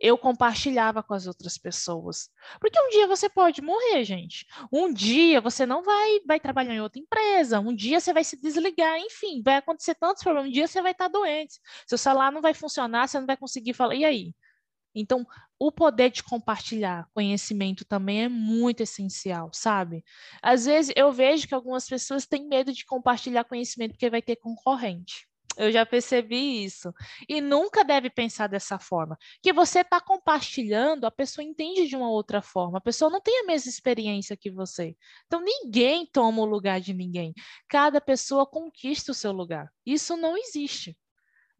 eu 0.00 0.16
compartilhava 0.16 1.02
com 1.02 1.12
as 1.14 1.26
outras 1.26 1.58
pessoas. 1.58 2.30
Porque 2.60 2.80
um 2.80 2.88
dia 2.88 3.06
você 3.06 3.28
pode 3.28 3.60
morrer, 3.60 4.04
gente. 4.04 4.46
Um 4.72 4.92
dia 4.92 5.40
você 5.40 5.66
não 5.66 5.82
vai, 5.82 6.20
vai 6.26 6.40
trabalhar 6.40 6.74
em 6.74 6.80
outra 6.80 7.00
empresa. 7.00 7.60
Um 7.60 7.74
dia 7.74 8.00
você 8.00 8.12
vai 8.12 8.24
se 8.24 8.40
desligar, 8.40 8.98
enfim, 8.98 9.42
vai 9.44 9.56
acontecer 9.56 9.94
tantos 9.94 10.22
problemas. 10.22 10.48
Um 10.50 10.52
dia 10.52 10.66
você 10.66 10.80
vai 10.80 10.92
estar 10.92 11.08
doente. 11.08 11.60
Seu 11.86 11.98
salário 11.98 12.34
não 12.34 12.42
vai 12.42 12.54
funcionar, 12.54 13.06
você 13.08 13.18
não 13.18 13.26
vai 13.26 13.36
conseguir 13.36 13.74
falar. 13.74 13.94
E 13.94 14.04
aí? 14.04 14.34
Então, 14.94 15.24
o 15.58 15.70
poder 15.70 16.10
de 16.10 16.22
compartilhar 16.22 17.08
conhecimento 17.14 17.84
também 17.84 18.24
é 18.24 18.28
muito 18.28 18.82
essencial, 18.82 19.50
sabe? 19.52 20.04
Às 20.42 20.64
vezes 20.64 20.92
eu 20.96 21.12
vejo 21.12 21.46
que 21.46 21.54
algumas 21.54 21.86
pessoas 21.88 22.26
têm 22.26 22.48
medo 22.48 22.72
de 22.72 22.84
compartilhar 22.84 23.44
conhecimento 23.44 23.92
porque 23.92 24.10
vai 24.10 24.22
ter 24.22 24.36
concorrente. 24.36 25.29
Eu 25.60 25.70
já 25.70 25.84
percebi 25.84 26.64
isso. 26.64 26.92
E 27.28 27.40
nunca 27.40 27.84
deve 27.84 28.08
pensar 28.08 28.46
dessa 28.46 28.78
forma. 28.78 29.18
Que 29.42 29.52
você 29.52 29.80
está 29.80 30.00
compartilhando, 30.00 31.04
a 31.04 31.10
pessoa 31.10 31.44
entende 31.44 31.86
de 31.86 31.94
uma 31.94 32.10
outra 32.10 32.40
forma. 32.40 32.78
A 32.78 32.80
pessoa 32.80 33.10
não 33.10 33.20
tem 33.20 33.40
a 33.40 33.46
mesma 33.46 33.68
experiência 33.68 34.36
que 34.36 34.50
você. 34.50 34.96
Então, 35.26 35.40
ninguém 35.42 36.06
toma 36.06 36.40
o 36.40 36.46
lugar 36.46 36.80
de 36.80 36.94
ninguém. 36.94 37.34
Cada 37.68 38.00
pessoa 38.00 38.46
conquista 38.46 39.12
o 39.12 39.14
seu 39.14 39.32
lugar. 39.32 39.70
Isso 39.84 40.16
não 40.16 40.36
existe 40.36 40.96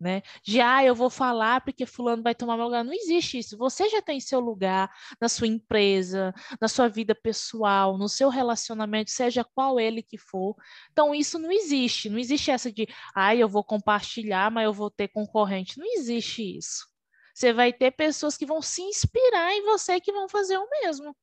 né? 0.01 0.23
De 0.43 0.61
ah, 0.61 0.83
eu 0.83 0.95
vou 0.95 1.11
falar 1.11 1.61
porque 1.61 1.85
fulano 1.85 2.23
vai 2.23 2.35
tomar 2.35 2.57
meu 2.57 2.65
lugar. 2.65 2.83
Não 2.83 2.93
existe 2.93 3.39
isso. 3.39 3.57
Você 3.59 3.89
já 3.91 4.01
tem 4.01 4.19
seu 4.19 4.41
lugar 4.41 4.91
na 5.21 5.29
sua 5.29 5.47
empresa, 5.47 6.33
na 6.61 6.69
sua 6.69 6.89
vida 6.89 7.15
pessoal, 7.15 7.99
no 7.99 8.09
seu 8.09 8.31
relacionamento, 8.31 9.11
seja 9.11 9.45
qual 9.45 9.79
ele 9.79 10.03
que 10.03 10.17
for. 10.17 10.57
Então, 10.91 11.15
isso 11.15 11.39
não 11.39 11.53
existe. 11.53 12.09
Não 12.09 12.19
existe 12.19 12.51
essa 12.51 12.73
de 12.73 12.89
ah, 13.15 13.37
eu 13.37 13.49
vou 13.49 13.63
compartilhar, 13.63 14.51
mas 14.51 14.65
eu 14.65 14.73
vou 14.73 14.91
ter 14.91 15.09
concorrente. 15.09 15.79
Não 15.79 15.87
existe 15.87 16.57
isso. 16.57 16.89
Você 17.35 17.53
vai 17.53 17.73
ter 17.73 17.91
pessoas 17.91 18.37
que 18.37 18.47
vão 18.47 18.63
se 18.63 18.83
inspirar 18.83 19.53
em 19.53 19.63
você 19.65 20.01
que 20.01 20.13
vão 20.13 20.29
fazer 20.29 20.57
o 20.59 20.69
mesmo. 20.83 21.15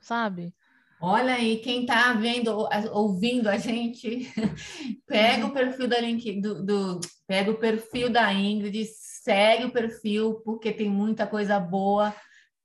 Sabe? 0.00 0.52
Olha 1.04 1.34
aí, 1.34 1.56
quem 1.56 1.80
está 1.80 2.12
vendo, 2.12 2.68
ouvindo 2.92 3.48
a 3.48 3.58
gente, 3.58 4.32
pega 5.04 5.46
o 5.46 5.52
perfil 5.52 5.88
da 5.88 5.98
link, 5.98 6.40
do, 6.40 6.64
do, 6.64 7.00
pega 7.26 7.50
o 7.50 7.58
perfil 7.58 8.08
da 8.08 8.32
Ingrid, 8.32 8.84
segue 8.84 9.64
o 9.64 9.72
perfil, 9.72 10.40
porque 10.44 10.70
tem 10.70 10.88
muita 10.88 11.26
coisa 11.26 11.58
boa 11.58 12.14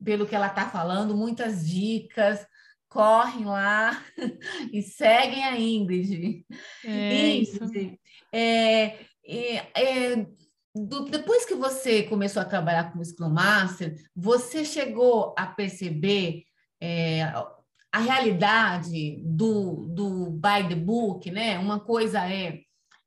pelo 0.04 0.28
que 0.28 0.36
ela 0.36 0.46
está 0.46 0.70
falando, 0.70 1.18
muitas 1.18 1.68
dicas. 1.68 2.46
Correm 2.88 3.44
lá 3.44 4.04
e 4.72 4.84
seguem 4.84 5.44
a 5.44 5.60
Ingrid. 5.60 6.46
É 6.86 7.38
Ingrid, 7.38 8.00
é, 8.32 9.00
é, 9.26 9.56
é, 9.74 10.28
do, 10.76 11.06
depois 11.06 11.44
que 11.44 11.56
você 11.56 12.04
começou 12.04 12.44
a 12.44 12.46
trabalhar 12.46 12.92
como 12.92 13.04
Scrum 13.04 13.30
Master, 13.30 13.96
você 14.16 14.64
chegou 14.64 15.34
a 15.36 15.48
perceber 15.48 16.44
é, 16.80 17.34
a 17.92 18.00
realidade 18.00 19.22
do, 19.24 19.88
do 19.90 20.30
by 20.32 20.68
the 20.68 20.76
book, 20.76 21.30
né? 21.32 21.58
Uma 21.58 21.80
coisa 21.80 22.20
é 22.30 22.60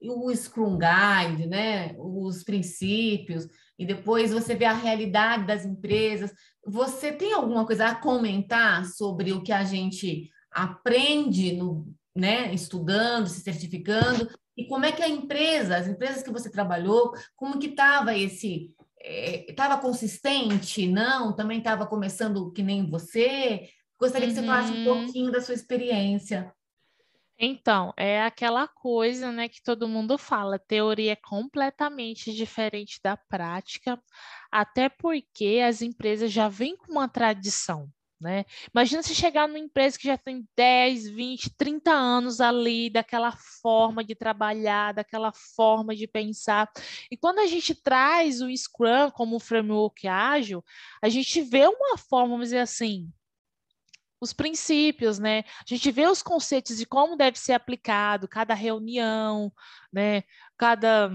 o 0.03 0.35
Scrum 0.35 0.79
Guide, 0.79 1.47
né? 1.47 1.95
Os 1.99 2.43
princípios, 2.43 3.47
e 3.79 3.87
depois 3.87 4.33
você 4.33 4.55
vê 4.55 4.65
a 4.65 4.73
realidade 4.73 5.47
das 5.47 5.65
empresas. 5.65 6.33
Você 6.67 7.13
tem 7.13 7.33
alguma 7.33 7.65
coisa 7.67 7.87
a 7.87 7.95
comentar 7.95 8.85
sobre 8.87 9.33
o 9.33 9.43
que 9.43 9.53
a 9.53 9.65
gente 9.65 10.31
aprende 10.51 11.53
no, 11.53 11.87
né, 12.15 12.53
estudando, 12.53 13.29
se 13.29 13.41
certificando, 13.41 14.29
e 14.57 14.67
como 14.67 14.85
é 14.85 14.93
que 14.93 15.03
a 15.03 15.09
empresa, 15.09 15.77
as 15.77 15.89
empresas 15.89 16.23
que 16.23 16.31
você 16.31 16.51
trabalhou, 16.51 17.13
como 17.35 17.59
que 17.59 17.69
estava 17.69 18.17
esse 18.17 18.71
estava 19.49 19.75
é, 19.75 19.79
consistente? 19.79 20.87
Não? 20.87 21.35
Também 21.35 21.59
estava 21.59 21.87
começando 21.87 22.53
que 22.53 22.63
nem 22.63 22.91
você? 22.91 23.67
Gostaria 24.01 24.29
uhum. 24.29 24.35
que 24.35 24.41
você 24.41 24.47
falasse 24.47 24.73
um 24.73 24.77
uhum. 24.77 24.85
pouquinho 24.85 25.31
da 25.31 25.41
sua 25.41 25.55
experiência. 25.55 26.53
Então, 27.43 27.93
é 27.97 28.23
aquela 28.23 28.69
coisa, 28.69 29.33
né, 29.33 29.49
que 29.49 29.63
todo 29.63 29.89
mundo 29.89 30.19
fala, 30.19 30.59
teoria 30.59 31.13
é 31.13 31.17
completamente 31.17 32.35
diferente 32.35 33.01
da 33.03 33.17
prática, 33.17 33.99
até 34.53 34.91
porque 34.91 35.63
as 35.67 35.81
empresas 35.81 36.31
já 36.31 36.51
vêm 36.51 36.77
com 36.77 36.93
uma 36.93 37.09
tradição, 37.09 37.89
né? 38.21 38.45
Imagina 38.75 39.03
se 39.03 39.15
chegar 39.15 39.49
numa 39.49 39.59
empresa 39.59 39.99
que 39.99 40.07
já 40.07 40.19
tem 40.19 40.47
10, 40.55 41.09
20, 41.09 41.57
30 41.57 41.91
anos 41.91 42.43
ali, 42.43 42.91
daquela 42.91 43.33
forma 43.63 44.05
de 44.05 44.15
trabalhar, 44.15 44.93
daquela 44.93 45.33
forma 45.33 45.97
de 45.97 46.07
pensar. 46.07 46.71
E 47.11 47.17
quando 47.17 47.39
a 47.39 47.47
gente 47.47 47.75
traz 47.75 48.43
o 48.43 48.55
Scrum 48.55 49.11
como 49.13 49.37
um 49.37 49.41
framework 49.41 50.07
ágil, 50.07 50.63
a 51.03 51.09
gente 51.09 51.41
vê 51.41 51.67
uma 51.67 51.97
forma, 51.97 52.33
vamos 52.33 52.49
dizer 52.49 52.59
assim, 52.59 53.11
os 54.21 54.33
princípios, 54.33 55.19
né? 55.19 55.45
A 55.61 55.65
gente 55.67 55.91
vê 55.91 56.07
os 56.07 56.23
conceitos 56.23 56.77
de 56.77 56.87
como 56.87 57.17
deve 57.17 57.39
ser 57.39 57.55
aplicado 57.55 58.29
cada 58.29 58.55
reunião, 58.55 59.53
né? 59.93 60.23
Cada, 60.59 61.11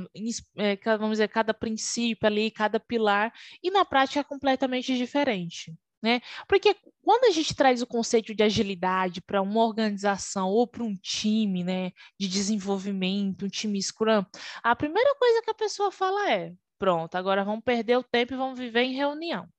é, 0.57 0.75
vamos 0.97 1.11
dizer, 1.11 1.29
cada 1.29 1.53
princípio 1.53 2.25
ali, 2.25 2.49
cada 2.49 2.79
pilar, 2.79 3.31
e 3.61 3.69
na 3.69 3.85
prática 3.85 4.21
é 4.21 4.23
completamente 4.23 4.95
diferente. 4.97 5.73
Né? 6.05 6.21
Porque 6.47 6.75
quando 7.01 7.25
a 7.25 7.31
gente 7.31 7.55
traz 7.55 7.81
o 7.81 7.87
conceito 7.87 8.35
de 8.35 8.43
agilidade 8.43 9.21
para 9.21 9.41
uma 9.41 9.63
organização 9.63 10.49
ou 10.49 10.67
para 10.67 10.83
um 10.83 10.95
time 10.95 11.63
né, 11.63 11.91
de 12.19 12.27
desenvolvimento, 12.27 13.45
um 13.45 13.49
time 13.49 13.81
Scrum, 13.81 14.23
a 14.61 14.75
primeira 14.75 15.15
coisa 15.15 15.41
que 15.41 15.49
a 15.49 15.55
pessoa 15.55 15.91
fala 15.91 16.31
é: 16.31 16.53
pronto, 16.77 17.15
agora 17.15 17.43
vamos 17.43 17.63
perder 17.63 17.97
o 17.97 18.03
tempo 18.03 18.33
e 18.33 18.37
vamos 18.37 18.59
viver 18.59 18.83
em 18.83 18.93
reunião. 18.93 19.49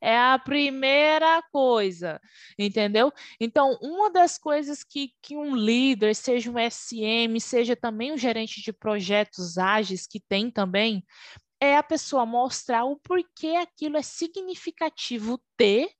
É 0.00 0.16
a 0.16 0.38
primeira 0.38 1.42
coisa, 1.50 2.20
entendeu? 2.58 3.12
Então, 3.40 3.76
uma 3.82 4.10
das 4.10 4.38
coisas 4.38 4.84
que, 4.84 5.12
que 5.20 5.36
um 5.36 5.56
líder, 5.56 6.14
seja 6.14 6.50
um 6.50 6.54
SM, 6.58 7.40
seja 7.40 7.74
também 7.74 8.12
um 8.12 8.16
gerente 8.16 8.62
de 8.62 8.72
projetos 8.72 9.58
ágeis, 9.58 10.06
que 10.06 10.20
tem 10.20 10.50
também, 10.50 11.04
é 11.60 11.76
a 11.76 11.82
pessoa 11.82 12.24
mostrar 12.24 12.84
o 12.84 12.96
porquê 12.96 13.56
aquilo 13.56 13.96
é 13.96 14.02
significativo 14.02 15.40
ter 15.56 15.90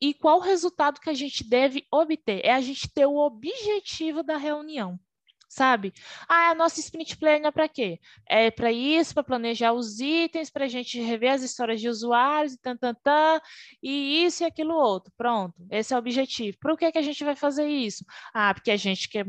e 0.00 0.12
qual 0.12 0.38
o 0.38 0.42
resultado 0.42 1.00
que 1.00 1.08
a 1.08 1.14
gente 1.14 1.48
deve 1.48 1.86
obter. 1.90 2.44
É 2.44 2.52
a 2.52 2.60
gente 2.60 2.92
ter 2.92 3.06
o 3.06 3.16
objetivo 3.16 4.22
da 4.22 4.36
reunião 4.36 5.00
sabe? 5.52 5.92
Ah, 6.28 6.50
a 6.50 6.54
nossa 6.54 6.80
sprint 6.80 7.16
planner 7.18 7.46
é 7.46 7.50
para 7.50 7.68
quê? 7.68 8.00
É 8.26 8.50
para 8.50 8.72
isso, 8.72 9.12
para 9.14 9.22
planejar 9.22 9.72
os 9.72 10.00
itens, 10.00 10.50
para 10.50 10.64
a 10.64 10.68
gente 10.68 11.00
rever 11.00 11.32
as 11.32 11.42
histórias 11.42 11.80
de 11.80 11.88
usuários, 11.88 12.54
e 12.54 12.58
tan, 12.58 12.76
tan, 12.76 12.94
tan, 12.94 13.40
e 13.82 14.24
isso 14.24 14.42
e 14.42 14.46
aquilo 14.46 14.74
outro. 14.74 15.12
Pronto, 15.16 15.54
esse 15.70 15.92
é 15.92 15.96
o 15.96 15.98
objetivo. 15.98 16.56
Por 16.60 16.76
que, 16.78 16.90
que 16.90 16.98
a 16.98 17.02
gente 17.02 17.22
vai 17.22 17.36
fazer 17.36 17.66
isso? 17.68 18.04
Ah, 18.32 18.54
porque 18.54 18.70
a 18.70 18.76
gente 18.76 19.08
quer 19.08 19.26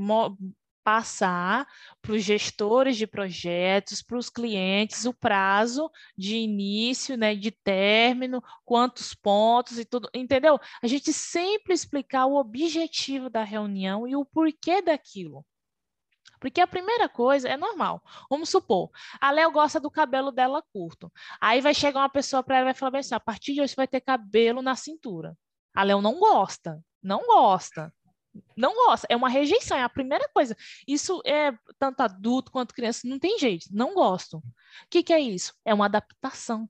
passar 0.84 1.66
para 2.02 2.14
os 2.14 2.24
gestores 2.24 2.98
de 2.98 3.08
projetos, 3.08 4.02
para 4.02 4.18
os 4.18 4.30
clientes, 4.30 5.06
o 5.06 5.14
prazo 5.14 5.90
de 6.18 6.36
início, 6.38 7.18
né, 7.18 7.36
de 7.36 7.52
término, 7.52 8.42
quantos 8.66 9.14
pontos 9.14 9.80
e 9.80 9.86
tudo, 9.86 10.10
entendeu? 10.14 10.60
A 10.82 10.88
gente 10.88 11.12
sempre 11.14 11.74
explicar 11.74 12.26
o 12.26 12.36
objetivo 12.36 13.30
da 13.30 13.44
reunião 13.44 14.08
e 14.08 14.16
o 14.16 14.26
porquê 14.26 14.82
daquilo. 14.82 15.46
Porque 16.44 16.60
a 16.60 16.68
primeira 16.68 17.08
coisa 17.08 17.48
é 17.48 17.56
normal. 17.56 18.04
Vamos 18.30 18.50
supor, 18.50 18.92
a 19.22 19.32
Léo 19.32 19.50
gosta 19.50 19.80
do 19.80 19.90
cabelo 19.90 20.30
dela 20.30 20.62
curto. 20.74 21.10
Aí 21.40 21.62
vai 21.62 21.74
chegar 21.74 22.02
uma 22.02 22.10
pessoa 22.10 22.44
para 22.44 22.58
ela 22.58 22.66
e 22.66 22.74
vai 22.74 22.74
falar 22.74 23.00
assim: 23.00 23.16
a 23.16 23.20
partir 23.20 23.54
de 23.54 23.62
hoje 23.62 23.70
você 23.72 23.78
vai 23.78 23.88
ter 23.88 24.02
cabelo 24.02 24.62
na 24.62 24.76
cintura. 24.76 25.38
A 25.74 25.84
Léo 25.84 26.02
não 26.02 26.20
gosta, 26.20 26.84
não 27.02 27.26
gosta. 27.26 27.94
Não 28.58 28.74
gosta, 28.74 29.08
é 29.10 29.16
uma 29.16 29.30
rejeição, 29.30 29.78
é 29.78 29.84
a 29.84 29.90
primeira 29.90 30.28
coisa. 30.34 30.58
Isso 30.86 31.22
é 31.26 31.54
tanto 31.80 32.02
adulto 32.02 32.52
quanto 32.52 32.74
criança, 32.74 33.08
não 33.08 33.20
tem 33.20 33.40
jeito, 33.40 33.68
não 33.72 33.94
gosto. 33.94 34.38
O 34.38 34.44
que, 34.90 35.02
que 35.02 35.14
é 35.14 35.20
isso? 35.22 35.54
É 35.64 35.74
uma 35.74 35.86
adaptação. 35.86 36.68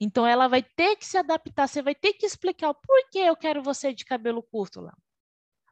Então 0.00 0.26
ela 0.26 0.48
vai 0.48 0.62
ter 0.62 0.96
que 0.96 1.04
se 1.04 1.18
adaptar, 1.18 1.68
você 1.68 1.82
vai 1.82 1.94
ter 1.94 2.14
que 2.14 2.24
explicar 2.24 2.70
o 2.70 2.74
porquê 2.74 3.18
eu 3.18 3.36
quero 3.36 3.62
você 3.62 3.92
de 3.92 4.06
cabelo 4.06 4.42
curto 4.42 4.80
lá. 4.80 4.96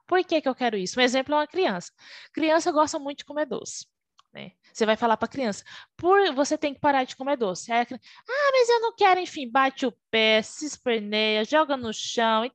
Por 0.09 0.25
que, 0.25 0.40
que 0.40 0.49
eu 0.49 0.55
quero 0.57 0.77
isso? 0.77 0.99
Um 0.99 1.03
exemplo 1.05 1.35
é 1.35 1.38
uma 1.38 1.47
criança. 1.47 1.92
Criança 2.33 2.73
gosta 2.73 2.99
muito 2.99 3.18
de 3.18 3.25
comer 3.25 3.47
doce. 3.47 3.87
Né? 4.32 4.52
Você 4.72 4.84
vai 4.84 4.96
falar 4.96 5.16
para 5.16 5.26
a 5.26 5.30
criança, 5.30 5.64
por 5.96 6.32
você 6.34 6.56
tem 6.56 6.74
que 6.74 6.80
parar 6.80 7.04
de 7.04 7.16
comer 7.16 7.36
doce. 7.36 7.72
Aí 7.72 7.80
a 7.80 7.86
criança, 7.86 8.04
ah, 8.28 8.50
mas 8.52 8.68
eu 8.68 8.80
não 8.80 8.94
quero, 8.94 9.18
enfim, 9.18 9.50
bate 9.50 9.86
o 9.86 9.92
pé, 10.10 10.42
se 10.42 10.66
esperneia, 10.66 11.44
joga 11.44 11.76
no 11.76 11.92
chão 11.92 12.44
e. 12.44 12.52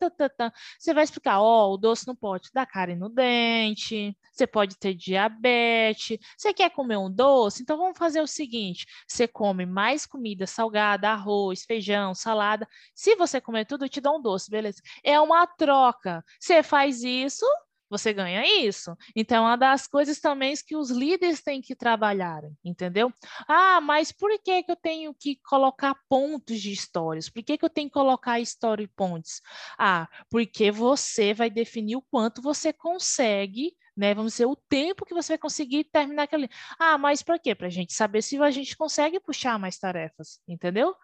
Você 0.80 0.94
vai 0.94 1.04
explicar, 1.04 1.42
ó, 1.42 1.70
oh, 1.70 1.74
o 1.74 1.78
doce 1.78 2.08
não 2.08 2.16
pode 2.16 2.50
dar 2.54 2.66
cárie 2.66 2.96
no 2.96 3.10
dente, 3.10 4.16
você 4.32 4.48
pode 4.48 4.78
ter 4.78 4.94
diabetes, 4.94 6.18
você 6.38 6.54
quer 6.54 6.70
comer 6.72 6.98
um 6.98 7.12
doce? 7.12 7.62
Então 7.62 7.78
vamos 7.78 7.98
fazer 7.98 8.22
o 8.22 8.28
seguinte, 8.28 8.86
você 9.08 9.28
come 9.28 9.66
mais 9.66 10.06
comida 10.06 10.48
salgada, 10.48 11.10
arroz, 11.10 11.64
feijão, 11.66 12.14
salada. 12.14 12.68
Se 12.96 13.16
você 13.16 13.42
comer 13.42 13.66
tudo, 13.66 13.86
eu 13.86 13.90
te 13.90 14.02
dou 14.02 14.18
um 14.18 14.22
doce, 14.22 14.50
beleza? 14.50 14.82
É 15.04 15.20
uma 15.20 15.46
troca. 15.48 16.24
Você 16.40 16.64
faz 16.64 17.04
isso, 17.04 17.46
você 17.94 18.12
ganha 18.14 18.44
isso. 18.66 18.96
Então, 19.16 19.38
é 19.38 19.50
uma 19.50 19.56
das 19.56 19.88
coisas 19.88 20.20
também 20.20 20.54
que 20.66 20.76
os 20.76 20.90
líderes 20.90 21.42
têm 21.42 21.62
que 21.62 21.76
trabalhar, 21.76 22.42
entendeu? 22.64 23.12
Ah, 23.48 23.80
mas 23.82 24.12
por 24.12 24.30
que, 24.44 24.64
que 24.64 24.72
eu 24.72 24.76
tenho 24.76 25.14
que 25.14 25.38
colocar 25.44 25.96
pontos 26.10 26.60
de 26.60 26.72
histórias? 26.72 27.30
Por 27.30 27.44
que, 27.44 27.58
que 27.58 27.66
eu 27.66 27.70
tenho 27.70 27.88
que 27.90 27.94
colocar 27.94 28.40
story 28.40 28.88
points? 28.88 29.42
Ah, 29.78 30.08
porque 30.30 30.72
você 30.72 31.34
vai 31.34 31.50
definir 31.50 31.96
o 31.96 32.02
quanto 32.02 32.42
você 32.42 32.74
consegue 32.74 33.76
né? 33.96 34.14
Vamos 34.16 34.34
dizer, 34.34 34.48
o 34.48 34.56
tempo 34.56 35.06
que 35.06 35.14
você 35.14 35.34
vai 35.34 35.38
conseguir 35.38 35.84
terminar 35.84 36.24
aquele. 36.24 36.50
Ah, 36.80 36.98
mas 36.98 37.22
para 37.22 37.38
quê? 37.38 37.54
Para 37.54 37.68
a 37.68 37.70
gente 37.70 37.94
saber 37.94 38.24
se 38.24 38.42
a 38.42 38.50
gente 38.50 38.76
consegue 38.76 39.20
puxar 39.20 39.60
mais 39.60 39.78
tarefas, 39.78 40.40
entendeu? 40.48 40.96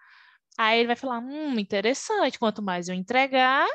Aí 0.57 0.79
ele 0.79 0.87
vai 0.87 0.95
falar: 0.95 1.19
hum, 1.19 1.59
interessante, 1.59 2.39
quanto 2.39 2.61
mais 2.61 2.89
eu 2.89 2.95
entregar, 2.95 3.67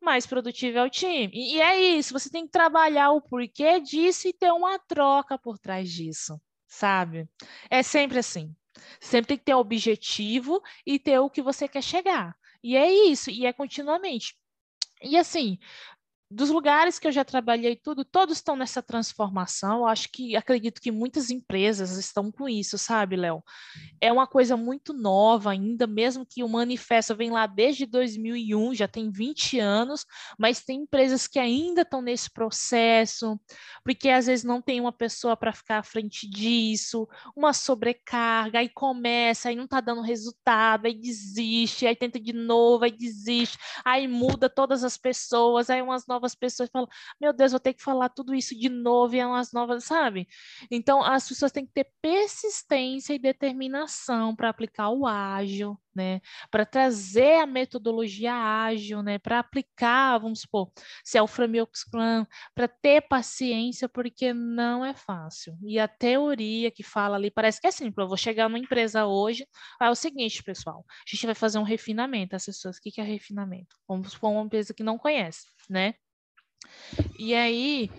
mais 0.00 0.26
produtivo 0.26 0.78
é 0.78 0.84
o 0.84 0.90
time. 0.90 1.30
E, 1.32 1.56
e 1.56 1.60
é 1.60 1.80
isso, 1.80 2.12
você 2.12 2.30
tem 2.30 2.46
que 2.46 2.52
trabalhar 2.52 3.10
o 3.12 3.20
porquê 3.20 3.80
disso 3.80 4.28
e 4.28 4.32
ter 4.32 4.52
uma 4.52 4.78
troca 4.78 5.38
por 5.38 5.58
trás 5.58 5.90
disso, 5.90 6.40
sabe? 6.66 7.28
É 7.70 7.82
sempre 7.82 8.18
assim. 8.18 8.54
Sempre 9.00 9.28
tem 9.28 9.38
que 9.38 9.44
ter 9.44 9.54
objetivo 9.54 10.62
e 10.86 10.98
ter 10.98 11.18
o 11.18 11.30
que 11.30 11.42
você 11.42 11.66
quer 11.68 11.82
chegar. 11.82 12.36
E 12.62 12.76
é 12.76 12.90
isso, 12.92 13.30
e 13.30 13.46
é 13.46 13.52
continuamente. 13.52 14.36
E 15.02 15.16
assim, 15.16 15.58
dos 16.30 16.50
lugares 16.50 16.98
que 16.98 17.08
eu 17.08 17.12
já 17.12 17.24
trabalhei 17.24 17.74
tudo, 17.74 18.04
todos 18.04 18.36
estão 18.36 18.54
nessa 18.54 18.82
transformação. 18.82 19.78
Eu 19.78 19.86
acho 19.86 20.10
que 20.12 20.36
acredito 20.36 20.80
que 20.80 20.92
muitas 20.92 21.30
empresas 21.30 21.96
estão 21.96 22.30
com 22.30 22.46
isso, 22.46 22.76
sabe, 22.76 23.16
Léo? 23.16 23.42
É 23.98 24.12
uma 24.12 24.26
coisa 24.26 24.56
muito 24.56 24.92
nova 24.92 25.50
ainda, 25.50 25.86
mesmo 25.86 26.26
que 26.26 26.44
o 26.44 26.48
manifesto 26.48 27.16
vem 27.16 27.30
lá 27.30 27.46
desde 27.46 27.86
2001, 27.86 28.74
já 28.74 28.86
tem 28.86 29.10
20 29.10 29.58
anos, 29.58 30.04
mas 30.38 30.62
tem 30.62 30.82
empresas 30.82 31.26
que 31.26 31.38
ainda 31.38 31.80
estão 31.80 32.02
nesse 32.02 32.30
processo, 32.30 33.40
porque 33.82 34.10
às 34.10 34.26
vezes 34.26 34.44
não 34.44 34.60
tem 34.60 34.80
uma 34.80 34.92
pessoa 34.92 35.34
para 35.34 35.52
ficar 35.52 35.78
à 35.78 35.82
frente 35.82 36.28
disso, 36.28 37.08
uma 37.34 37.54
sobrecarga, 37.54 38.58
aí 38.58 38.68
começa, 38.68 39.48
aí 39.48 39.56
não 39.56 39.64
está 39.64 39.80
dando 39.80 40.02
resultado, 40.02 40.86
aí 40.86 40.94
desiste, 40.94 41.86
aí 41.86 41.96
tenta 41.96 42.20
de 42.20 42.34
novo, 42.34 42.84
aí 42.84 42.92
desiste, 42.92 43.56
aí 43.82 44.06
muda 44.06 44.50
todas 44.50 44.84
as 44.84 44.98
pessoas, 44.98 45.70
aí 45.70 45.80
umas 45.80 46.06
novas 46.06 46.17
novas 46.18 46.34
pessoas 46.34 46.68
falam, 46.70 46.88
meu 47.20 47.32
Deus, 47.32 47.52
vou 47.52 47.60
ter 47.60 47.74
que 47.74 47.82
falar 47.82 48.08
tudo 48.08 48.34
isso 48.34 48.58
de 48.58 48.68
novo 48.68 49.14
e 49.14 49.20
é 49.20 49.26
umas 49.26 49.52
novas, 49.52 49.84
sabe? 49.84 50.26
Então, 50.70 51.02
as 51.02 51.28
pessoas 51.28 51.52
têm 51.52 51.64
que 51.64 51.72
ter 51.72 51.86
persistência 52.02 53.14
e 53.14 53.18
determinação 53.18 54.34
para 54.34 54.48
aplicar 54.50 54.90
o 54.90 55.06
ágil, 55.06 55.78
né? 55.94 56.20
Para 56.50 56.66
trazer 56.66 57.40
a 57.40 57.46
metodologia 57.46 58.34
ágil, 58.34 59.02
né? 59.02 59.18
Para 59.18 59.38
aplicar, 59.38 60.18
vamos 60.18 60.40
supor, 60.40 60.70
se 61.04 61.16
é 61.18 61.22
o 61.22 61.26
framework 61.26 61.78
Scrum, 61.78 62.26
para 62.54 62.68
ter 62.68 63.02
paciência, 63.02 63.88
porque 63.88 64.32
não 64.34 64.84
é 64.84 64.94
fácil. 64.94 65.56
E 65.62 65.78
a 65.78 65.88
teoria 65.88 66.70
que 66.70 66.82
fala 66.82 67.16
ali 67.16 67.30
parece 67.30 67.60
que 67.60 67.66
é 67.66 67.70
simples. 67.70 68.04
Eu 68.04 68.08
vou 68.08 68.16
chegar 68.16 68.48
numa 68.48 68.58
empresa 68.58 69.06
hoje, 69.06 69.46
é 69.80 69.90
o 69.90 69.94
seguinte, 69.94 70.42
pessoal, 70.42 70.84
a 70.88 71.10
gente 71.10 71.26
vai 71.26 71.34
fazer 71.34 71.58
um 71.58 71.62
refinamento. 71.62 72.36
As 72.36 72.46
pessoas, 72.46 72.76
o 72.76 72.80
que 72.80 73.00
é 73.00 73.04
refinamento? 73.04 73.76
Vamos 73.86 74.12
supor 74.12 74.30
uma 74.30 74.42
empresa 74.42 74.74
que 74.74 74.82
não 74.82 74.98
conhece, 74.98 75.46
né? 75.68 75.94
E 77.18 77.34
aí 77.34 77.90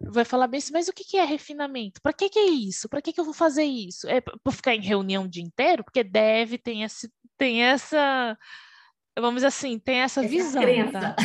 vai 0.00 0.24
falar 0.24 0.46
bem 0.46 0.58
assim, 0.58 0.72
mas 0.72 0.88
o 0.88 0.92
que 0.92 1.16
é 1.16 1.24
refinamento? 1.24 2.00
Para 2.00 2.12
que, 2.12 2.28
que 2.28 2.38
é 2.38 2.46
isso? 2.46 2.88
Para 2.88 3.00
que, 3.00 3.12
que 3.12 3.20
eu 3.20 3.24
vou 3.24 3.34
fazer 3.34 3.64
isso? 3.64 4.08
É 4.08 4.20
para 4.20 4.52
ficar 4.52 4.74
em 4.74 4.80
reunião 4.80 5.24
o 5.24 5.28
dia 5.28 5.42
inteiro? 5.42 5.84
Porque 5.84 6.04
deve, 6.04 6.58
tem, 6.58 6.82
esse, 6.82 7.10
tem 7.36 7.62
essa 7.62 8.36
vamos 9.18 9.36
dizer 9.36 9.46
assim, 9.46 9.78
tem 9.78 10.00
essa, 10.00 10.20
essa 10.20 10.28
visão. 10.28 10.62
Tá? 10.92 11.16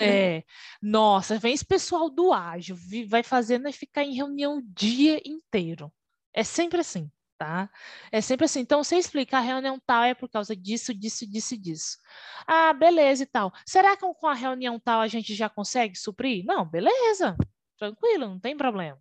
É, 0.00 0.44
nossa, 0.82 1.38
vem 1.38 1.54
esse 1.54 1.64
pessoal 1.64 2.10
do 2.10 2.32
ágil, 2.32 2.76
vai 3.08 3.22
fazendo 3.22 3.68
e 3.68 3.72
ficar 3.72 4.04
em 4.04 4.14
reunião 4.14 4.58
o 4.58 4.62
dia 4.62 5.20
inteiro. 5.24 5.90
É 6.32 6.44
sempre 6.44 6.80
assim 6.80 7.10
tá? 7.38 7.70
É 8.10 8.20
sempre 8.20 8.44
assim. 8.44 8.60
Então, 8.60 8.82
você 8.82 8.96
explica 8.96 9.38
a 9.38 9.40
reunião 9.40 9.80
tal 9.86 10.02
é 10.02 10.12
por 10.14 10.28
causa 10.28 10.54
disso, 10.56 10.92
disso, 10.92 11.26
disso 11.26 11.56
disso. 11.56 11.98
Ah, 12.46 12.72
beleza 12.72 13.22
e 13.22 13.26
tal. 13.26 13.52
Será 13.64 13.96
que 13.96 14.04
com 14.14 14.26
a 14.26 14.34
reunião 14.34 14.78
tal 14.80 15.00
a 15.00 15.06
gente 15.06 15.34
já 15.34 15.48
consegue 15.48 15.96
suprir? 15.96 16.44
Não, 16.44 16.64
beleza. 16.68 17.36
Tranquilo, 17.78 18.28
não 18.28 18.40
tem 18.40 18.56
problema. 18.56 19.00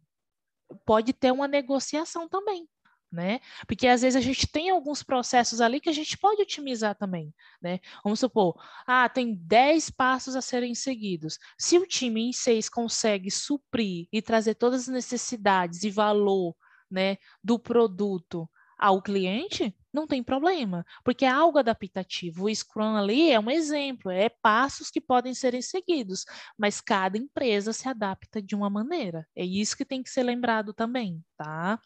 Pode 0.85 1.13
ter 1.13 1.31
uma 1.31 1.47
negociação 1.47 2.29
também. 2.29 2.69
Né? 3.09 3.39
Porque 3.65 3.87
às 3.87 4.01
vezes 4.01 4.17
a 4.17 4.21
gente 4.21 4.45
tem 4.45 4.69
alguns 4.69 5.01
processos 5.01 5.61
ali 5.61 5.79
que 5.79 5.87
a 5.87 5.93
gente 5.93 6.17
pode 6.17 6.41
otimizar 6.41 6.93
também, 6.93 7.33
né? 7.61 7.79
Vamos 8.03 8.19
supor, 8.19 8.61
ah, 8.85 9.07
tem 9.07 9.33
10 9.33 9.91
passos 9.91 10.35
a 10.35 10.41
serem 10.41 10.75
seguidos. 10.75 11.39
Se 11.57 11.77
o 11.77 11.87
time 11.87 12.27
em 12.27 12.33
seis 12.33 12.67
consegue 12.67 13.31
suprir 13.31 14.09
e 14.11 14.21
trazer 14.21 14.55
todas 14.55 14.81
as 14.81 14.87
necessidades 14.89 15.83
e 15.83 15.89
valor 15.89 16.53
né, 16.89 17.17
do 17.43 17.59
produto 17.59 18.49
ao 18.77 19.01
cliente, 19.01 19.75
não 19.91 20.05
tem 20.05 20.21
problema, 20.21 20.85
porque 21.03 21.25
é 21.25 21.29
algo 21.29 21.57
adaptativo. 21.57 22.45
O 22.45 22.55
Scrum 22.55 22.95
ali 22.95 23.31
é 23.31 23.39
um 23.39 23.49
exemplo, 23.49 24.11
é 24.11 24.29
passos 24.29 24.91
que 24.91 25.01
podem 25.01 25.33
serem 25.33 25.61
seguidos, 25.61 26.25
mas 26.57 26.79
cada 26.79 27.17
empresa 27.17 27.73
se 27.73 27.89
adapta 27.89 28.41
de 28.41 28.55
uma 28.55 28.69
maneira. 28.69 29.27
É 29.35 29.43
isso 29.43 29.75
que 29.75 29.85
tem 29.85 30.03
que 30.03 30.09
ser 30.09 30.23
lembrado 30.23 30.73
também, 30.73 31.23
tá? 31.35 31.79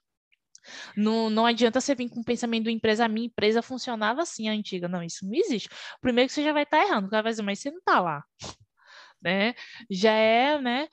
Não, 0.95 1.29
não 1.29 1.45
adianta 1.45 1.81
você 1.81 1.95
vir 1.95 2.09
com 2.09 2.19
o 2.19 2.25
pensamento 2.25 2.65
da 2.65 2.71
empresa, 2.71 3.05
a 3.05 3.07
minha 3.07 3.27
empresa 3.27 3.61
funcionava 3.61 4.21
assim, 4.21 4.49
a 4.49 4.51
antiga. 4.51 4.87
Não, 4.87 5.01
isso 5.01 5.25
não 5.25 5.33
existe. 5.33 5.69
Primeiro 6.01 6.27
que 6.27 6.33
você 6.33 6.43
já 6.43 6.53
vai 6.53 6.63
estar 6.63 6.85
errando, 6.85 7.07
o 7.07 7.09
cara 7.09 7.23
vai 7.23 7.31
dizer, 7.31 7.41
mas 7.43 7.59
você 7.59 7.71
não 7.71 7.79
está 7.79 7.99
lá 7.99 8.23
né? 9.21 9.53
Já 9.89 10.11
é, 10.13 10.59
né? 10.61 10.87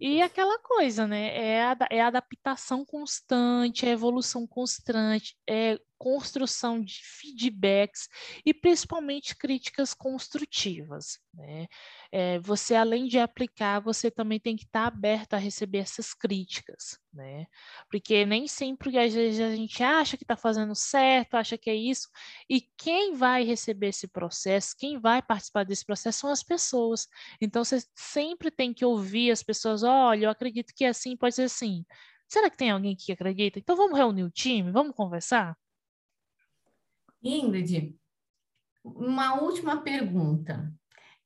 E 0.00 0.20
aquela 0.22 0.58
coisa, 0.60 1.06
né? 1.06 1.28
É 1.36 1.76
é 1.90 2.00
adaptação 2.02 2.84
constante, 2.84 3.86
é 3.86 3.90
evolução 3.90 4.46
constante, 4.46 5.36
é 5.48 5.78
construção 6.04 6.84
de 6.84 7.00
feedbacks 7.02 8.10
e 8.44 8.52
principalmente 8.52 9.34
críticas 9.34 9.94
construtivas. 9.94 11.18
Né? 11.32 11.66
É, 12.12 12.38
você, 12.40 12.74
além 12.74 13.06
de 13.06 13.18
aplicar, 13.18 13.80
você 13.80 14.10
também 14.10 14.38
tem 14.38 14.54
que 14.54 14.64
estar 14.64 14.86
aberto 14.86 15.32
a 15.32 15.38
receber 15.38 15.78
essas 15.78 16.12
críticas, 16.12 16.98
né? 17.10 17.46
Porque 17.90 18.26
nem 18.26 18.46
sempre, 18.46 18.98
às 18.98 19.14
vezes, 19.14 19.40
a 19.40 19.56
gente 19.56 19.82
acha 19.82 20.18
que 20.18 20.24
está 20.24 20.36
fazendo 20.36 20.74
certo, 20.74 21.36
acha 21.36 21.56
que 21.56 21.70
é 21.70 21.74
isso, 21.74 22.10
e 22.50 22.60
quem 22.76 23.14
vai 23.14 23.42
receber 23.42 23.88
esse 23.88 24.06
processo, 24.06 24.76
quem 24.76 25.00
vai 25.00 25.22
participar 25.22 25.64
desse 25.64 25.86
processo 25.86 26.18
são 26.18 26.30
as 26.30 26.42
pessoas. 26.42 27.08
Então, 27.40 27.64
você 27.64 27.82
sempre 27.96 28.50
tem 28.50 28.74
que 28.74 28.84
ouvir 28.84 29.30
as 29.30 29.42
pessoas, 29.42 29.82
olha, 29.82 30.26
eu 30.26 30.30
acredito 30.30 30.74
que 30.76 30.84
é 30.84 30.88
assim, 30.88 31.16
pode 31.16 31.34
ser 31.34 31.44
assim 31.44 31.82
Será 32.28 32.50
que 32.50 32.56
tem 32.56 32.70
alguém 32.70 32.96
que 32.96 33.12
acredita? 33.12 33.58
Então 33.58 33.76
vamos 33.76 33.96
reunir 33.96 34.24
o 34.24 34.30
time, 34.30 34.70
vamos 34.72 34.94
conversar? 34.96 35.56
Ingrid, 37.24 37.96
uma 38.84 39.40
última 39.40 39.78
pergunta. 39.78 40.70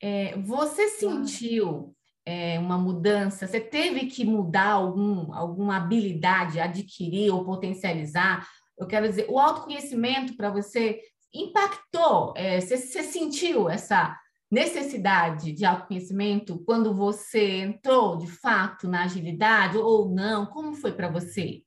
É, 0.01 0.37
você 0.39 0.89
sentiu 0.89 1.95
é, 2.25 2.59
uma 2.59 2.79
mudança? 2.79 3.47
Você 3.47 3.61
teve 3.61 4.07
que 4.07 4.25
mudar 4.25 4.71
algum, 4.71 5.35
alguma 5.35 5.77
habilidade, 5.77 6.61
adquirir 6.61 7.33
ou 7.33 7.45
potencializar? 7.45 8.47
Eu 8.79 8.87
quero 8.87 9.09
dizer, 9.09 9.27
o 9.29 9.41
autoconhecimento 9.41 10.37
para 10.37 10.51
você 10.51 11.01
impactou? 11.35 12.33
É, 12.37 12.61
você, 12.61 12.77
você 12.77 13.03
sentiu 13.03 13.69
essa 13.69 14.17
necessidade 14.51 15.53
de 15.53 15.65
autoconhecimento 15.65 16.63
quando 16.65 16.95
você 16.95 17.61
entrou 17.61 18.17
de 18.17 18.27
fato 18.27 18.87
na 18.87 19.05
agilidade 19.05 19.77
ou 19.77 20.09
não? 20.09 20.47
Como 20.47 20.75
foi 20.75 20.93
para 20.93 21.11
você? 21.11 21.63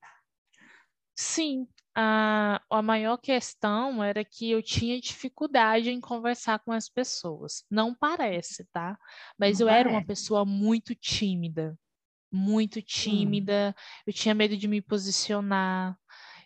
Sim, 1.15 1.67
a, 1.95 2.61
a 2.69 2.81
maior 2.81 3.17
questão 3.17 4.03
era 4.03 4.23
que 4.23 4.49
eu 4.49 4.61
tinha 4.63 4.99
dificuldade 4.99 5.89
em 5.89 5.99
conversar 5.99 6.59
com 6.59 6.71
as 6.71 6.87
pessoas. 6.87 7.65
Não 7.69 7.93
parece, 7.93 8.65
tá? 8.71 8.97
Mas 9.37 9.59
não 9.59 9.67
eu 9.67 9.69
parece. 9.69 9.87
era 9.87 9.89
uma 9.89 10.05
pessoa 10.05 10.45
muito 10.45 10.95
tímida, 10.95 11.77
muito 12.31 12.79
hum. 12.79 12.83
tímida, 12.85 13.75
hum. 13.77 14.03
eu 14.07 14.13
tinha 14.13 14.33
medo 14.33 14.55
de 14.55 14.67
me 14.67 14.81
posicionar, 14.81 15.97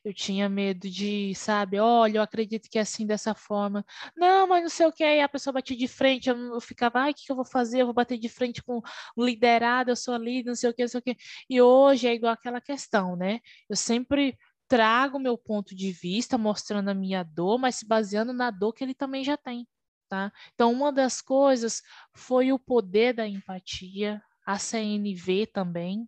eu 0.03 0.13
tinha 0.13 0.47
medo 0.47 0.89
de, 0.89 1.33
sabe, 1.35 1.79
olha, 1.79 2.19
eu 2.19 2.21
acredito 2.21 2.69
que 2.69 2.77
é 2.77 2.81
assim 2.81 3.07
dessa 3.07 3.33
forma. 3.33 3.83
Não, 4.15 4.47
mas 4.47 4.61
não 4.61 4.69
sei 4.69 4.85
o 4.85 4.91
que, 4.91 5.03
aí 5.03 5.19
a 5.19 5.27
pessoa 5.29 5.53
batia 5.53 5.75
de 5.75 5.87
frente, 5.87 6.29
eu, 6.29 6.37
eu 6.53 6.61
ficava, 6.61 6.99
ai, 6.99 7.11
o 7.11 7.13
que, 7.13 7.25
que 7.25 7.31
eu 7.31 7.35
vou 7.35 7.45
fazer? 7.45 7.81
Eu 7.81 7.87
vou 7.87 7.93
bater 7.93 8.17
de 8.17 8.29
frente 8.29 8.63
com 8.63 8.81
o 9.15 9.25
liderado, 9.25 9.89
eu 9.91 9.95
sou 9.95 10.15
líder, 10.15 10.49
não 10.49 10.55
sei 10.55 10.69
o 10.69 10.73
que, 10.73 10.83
não 10.83 10.89
sei 10.89 10.99
o 10.99 11.03
que. 11.03 11.17
E 11.49 11.59
hoje 11.61 12.07
é 12.07 12.13
igual 12.13 12.33
aquela 12.33 12.61
questão, 12.61 13.15
né? 13.15 13.39
Eu 13.67 13.75
sempre 13.75 14.37
trago 14.67 15.19
meu 15.19 15.37
ponto 15.37 15.75
de 15.75 15.91
vista, 15.91 16.37
mostrando 16.37 16.89
a 16.89 16.93
minha 16.93 17.23
dor, 17.23 17.57
mas 17.57 17.75
se 17.75 17.87
baseando 17.87 18.33
na 18.33 18.51
dor 18.51 18.73
que 18.73 18.83
ele 18.83 18.93
também 18.93 19.23
já 19.23 19.37
tem, 19.37 19.67
tá? 20.09 20.31
Então, 20.53 20.71
uma 20.71 20.91
das 20.91 21.21
coisas 21.21 21.81
foi 22.13 22.51
o 22.51 22.59
poder 22.59 23.13
da 23.13 23.27
empatia, 23.27 24.21
a 24.45 24.57
CNV 24.57 25.47
também, 25.47 26.07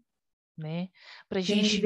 né? 0.57 0.89
Para 1.29 1.41
gente 1.41 1.81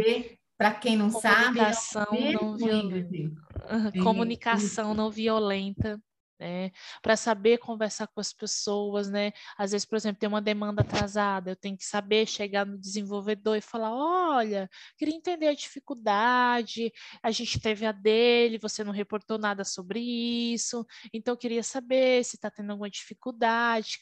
para 0.58 0.76
quem 0.76 0.96
não 0.96 1.10
comunicação 1.10 2.06
sabe, 2.06 2.34
não 2.34 2.56
violenta. 2.56 3.32
comunicação 4.04 4.94
não 4.94 5.10
violenta. 5.10 6.00
Né? 6.42 6.72
Para 7.04 7.16
saber 7.16 7.60
conversar 7.60 8.08
com 8.08 8.20
as 8.20 8.34
pessoas, 8.34 9.12
né? 9.12 9.32
Às 9.56 9.74
vezes, 9.74 9.86
por 9.86 9.96
exemplo, 9.96 10.20
tem 10.20 10.28
uma 10.28 10.42
demanda 10.42 10.82
atrasada, 10.82 11.52
eu 11.52 11.56
tenho 11.56 11.78
que 11.78 11.86
saber 11.86 12.26
chegar 12.26 12.66
no 12.66 12.80
desenvolvedor 12.80 13.56
e 13.58 13.62
falar: 13.62 13.94
olha, 13.94 14.68
queria 14.98 15.16
entender 15.16 15.48
a 15.48 15.54
dificuldade, 15.54 16.92
a 17.22 17.30
gente 17.30 17.60
teve 17.60 17.86
a 17.86 17.92
dele, 17.92 18.58
você 18.58 18.84
não 18.84 18.92
reportou 18.92 19.38
nada 19.38 19.64
sobre 19.64 20.00
isso, 20.00 20.84
então 21.14 21.36
eu 21.36 21.38
queria 21.38 21.62
saber 21.62 22.24
se 22.26 22.38
está 22.38 22.50
tendo 22.50 22.72
alguma 22.72 22.90
dificuldade, 22.90 24.00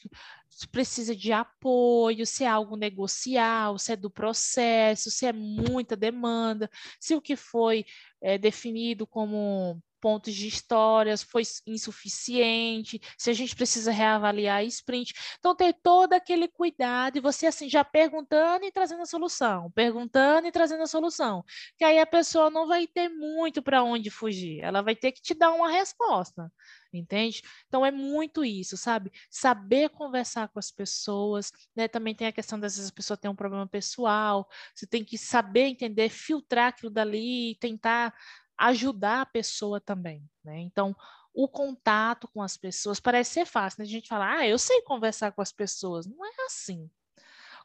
se 0.48 0.66
precisa 0.66 1.14
de 1.14 1.32
apoio, 1.32 2.24
se 2.24 2.44
é 2.44 2.48
algo 2.48 2.74
negocial, 2.74 3.76
se 3.78 3.92
é 3.92 3.96
do 3.96 4.10
processo, 4.10 5.10
se 5.10 5.26
é 5.26 5.32
muita 5.32 5.94
demanda, 5.94 6.70
se 6.98 7.14
o 7.14 7.20
que 7.20 7.36
foi 7.36 7.84
é, 8.22 8.38
definido 8.38 9.06
como 9.06 9.78
pontos 10.00 10.34
de 10.34 10.48
histórias 10.48 11.22
foi 11.22 11.42
insuficiente, 11.66 13.00
se 13.18 13.30
a 13.30 13.32
gente 13.32 13.54
precisa 13.54 13.90
reavaliar 13.90 14.58
a 14.58 14.64
sprint. 14.64 15.14
Então, 15.38 15.54
ter 15.54 15.74
todo 15.82 16.12
aquele 16.12 16.48
cuidado 16.48 17.18
e 17.18 17.20
você, 17.20 17.46
assim, 17.46 17.68
já 17.68 17.84
perguntando 17.84 18.64
e 18.64 18.72
trazendo 18.72 19.02
a 19.02 19.06
solução, 19.06 19.70
perguntando 19.72 20.46
e 20.46 20.52
trazendo 20.52 20.82
a 20.82 20.86
solução. 20.86 21.44
Que 21.76 21.84
aí 21.84 21.98
a 21.98 22.06
pessoa 22.06 22.50
não 22.50 22.66
vai 22.66 22.86
ter 22.86 23.08
muito 23.08 23.62
para 23.62 23.82
onde 23.82 24.10
fugir, 24.10 24.60
ela 24.60 24.82
vai 24.82 24.96
ter 24.96 25.12
que 25.12 25.20
te 25.20 25.34
dar 25.34 25.52
uma 25.52 25.70
resposta 25.70 26.50
entende? 26.92 27.42
Então 27.68 27.84
é 27.84 27.90
muito 27.90 28.44
isso, 28.44 28.76
sabe? 28.76 29.12
Saber 29.30 29.90
conversar 29.90 30.48
com 30.48 30.58
as 30.58 30.70
pessoas, 30.70 31.52
né? 31.74 31.88
Também 31.88 32.14
tem 32.14 32.26
a 32.26 32.32
questão 32.32 32.58
das 32.58 32.76
vezes 32.76 32.90
a 32.90 32.94
pessoa 32.94 33.16
tem 33.16 33.30
um 33.30 33.36
problema 33.36 33.66
pessoal, 33.66 34.48
você 34.74 34.86
tem 34.86 35.04
que 35.04 35.16
saber 35.16 35.66
entender, 35.66 36.08
filtrar 36.08 36.68
aquilo 36.68 36.90
dali 36.90 37.56
tentar 37.60 38.14
ajudar 38.60 39.22
a 39.22 39.26
pessoa 39.26 39.80
também, 39.80 40.22
né? 40.44 40.58
Então, 40.58 40.94
o 41.32 41.48
contato 41.48 42.28
com 42.28 42.42
as 42.42 42.56
pessoas 42.56 43.00
parece 43.00 43.32
ser 43.32 43.46
fácil, 43.46 43.80
né? 43.80 43.84
A 43.84 43.88
gente 43.88 44.08
fala, 44.08 44.36
ah, 44.36 44.46
eu 44.46 44.58
sei 44.58 44.82
conversar 44.82 45.32
com 45.32 45.40
as 45.40 45.50
pessoas. 45.50 46.06
Não 46.06 46.24
é 46.24 46.30
assim. 46.44 46.90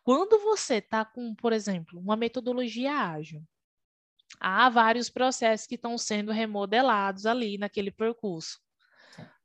Quando 0.03 0.39
você 0.39 0.75
está 0.75 1.03
com, 1.03 1.36
por 1.36 1.51
exemplo, 1.51 1.99
uma 1.99 2.15
metodologia 2.15 2.93
ágil, 2.93 3.43
há 4.39 4.69
vários 4.69 5.10
processos 5.10 5.67
que 5.67 5.75
estão 5.75 5.97
sendo 5.97 6.31
remodelados 6.31 7.25
ali 7.25 7.58
naquele 7.58 7.91
percurso. 7.91 8.60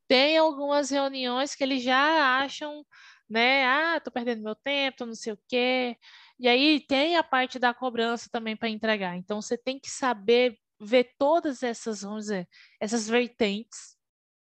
Tem 0.07 0.37
algumas 0.39 0.91
reuniões 0.91 1.55
que 1.55 1.65
eles 1.65 1.83
já 1.83 2.39
acham, 2.41 2.85
né? 3.29 3.65
Ah, 3.65 3.97
estou 3.97 4.13
perdendo 4.13 4.43
meu 4.43 4.55
tempo, 4.55 5.07
não 5.07 5.15
sei 5.15 5.33
o 5.33 5.39
quê. 5.49 5.97
E 6.39 6.49
aí 6.49 6.81
tem 6.87 7.17
a 7.17 7.23
parte 7.23 7.59
da 7.59 7.75
cobrança 7.75 8.29
também 8.31 8.57
para 8.57 8.69
entregar. 8.69 9.17
Então 9.17 9.41
você 9.41 9.57
tem 9.57 9.79
que 9.81 9.91
saber 9.91 10.59
ver 10.81 11.15
todas 11.19 11.63
essas, 11.63 12.03
vamos 12.03 12.25
dizer, 12.25 12.49
essas 12.81 13.09
vertentes 13.09 13.97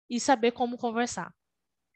e 0.09 0.19
saber 0.19 0.51
como 0.51 0.77
conversar. 0.77 1.33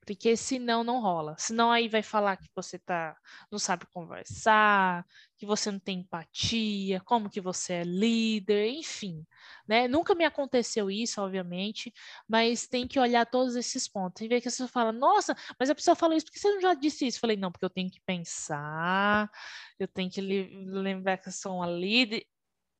Porque 0.05 0.35
senão 0.35 0.83
não 0.83 0.99
rola. 0.99 1.35
Senão 1.37 1.71
aí 1.71 1.87
vai 1.87 2.01
falar 2.01 2.35
que 2.35 2.49
você 2.55 2.79
tá, 2.79 3.15
não 3.51 3.59
sabe 3.59 3.85
conversar, 3.93 5.05
que 5.37 5.45
você 5.45 5.69
não 5.69 5.79
tem 5.79 5.99
empatia, 5.99 6.99
como 7.01 7.29
que 7.29 7.39
você 7.39 7.73
é 7.73 7.83
líder, 7.83 8.67
enfim. 8.69 9.25
Né? 9.67 9.87
Nunca 9.87 10.15
me 10.15 10.25
aconteceu 10.25 10.89
isso, 10.89 11.21
obviamente, 11.21 11.93
mas 12.27 12.67
tem 12.67 12.87
que 12.87 12.99
olhar 12.99 13.25
todos 13.27 13.55
esses 13.55 13.87
pontos. 13.87 14.21
E 14.23 14.27
ver 14.27 14.41
que 14.41 14.47
a 14.47 14.51
pessoa 14.51 14.67
fala, 14.67 14.91
nossa, 14.91 15.35
mas 15.59 15.69
a 15.69 15.75
pessoa 15.75 15.95
fala 15.95 16.15
isso, 16.15 16.25
porque 16.25 16.39
você 16.39 16.51
não 16.51 16.61
já 16.61 16.73
disse 16.73 17.05
isso? 17.05 17.17
Eu 17.17 17.21
falei, 17.21 17.37
não, 17.37 17.51
porque 17.51 17.65
eu 17.65 17.69
tenho 17.69 17.89
que 17.91 18.01
pensar, 18.01 19.29
eu 19.79 19.87
tenho 19.87 20.09
que 20.09 20.19
lembrar 20.21 21.17
que 21.17 21.29
eu 21.29 21.33
sou 21.33 21.57
uma 21.57 21.67
líder. 21.67 22.25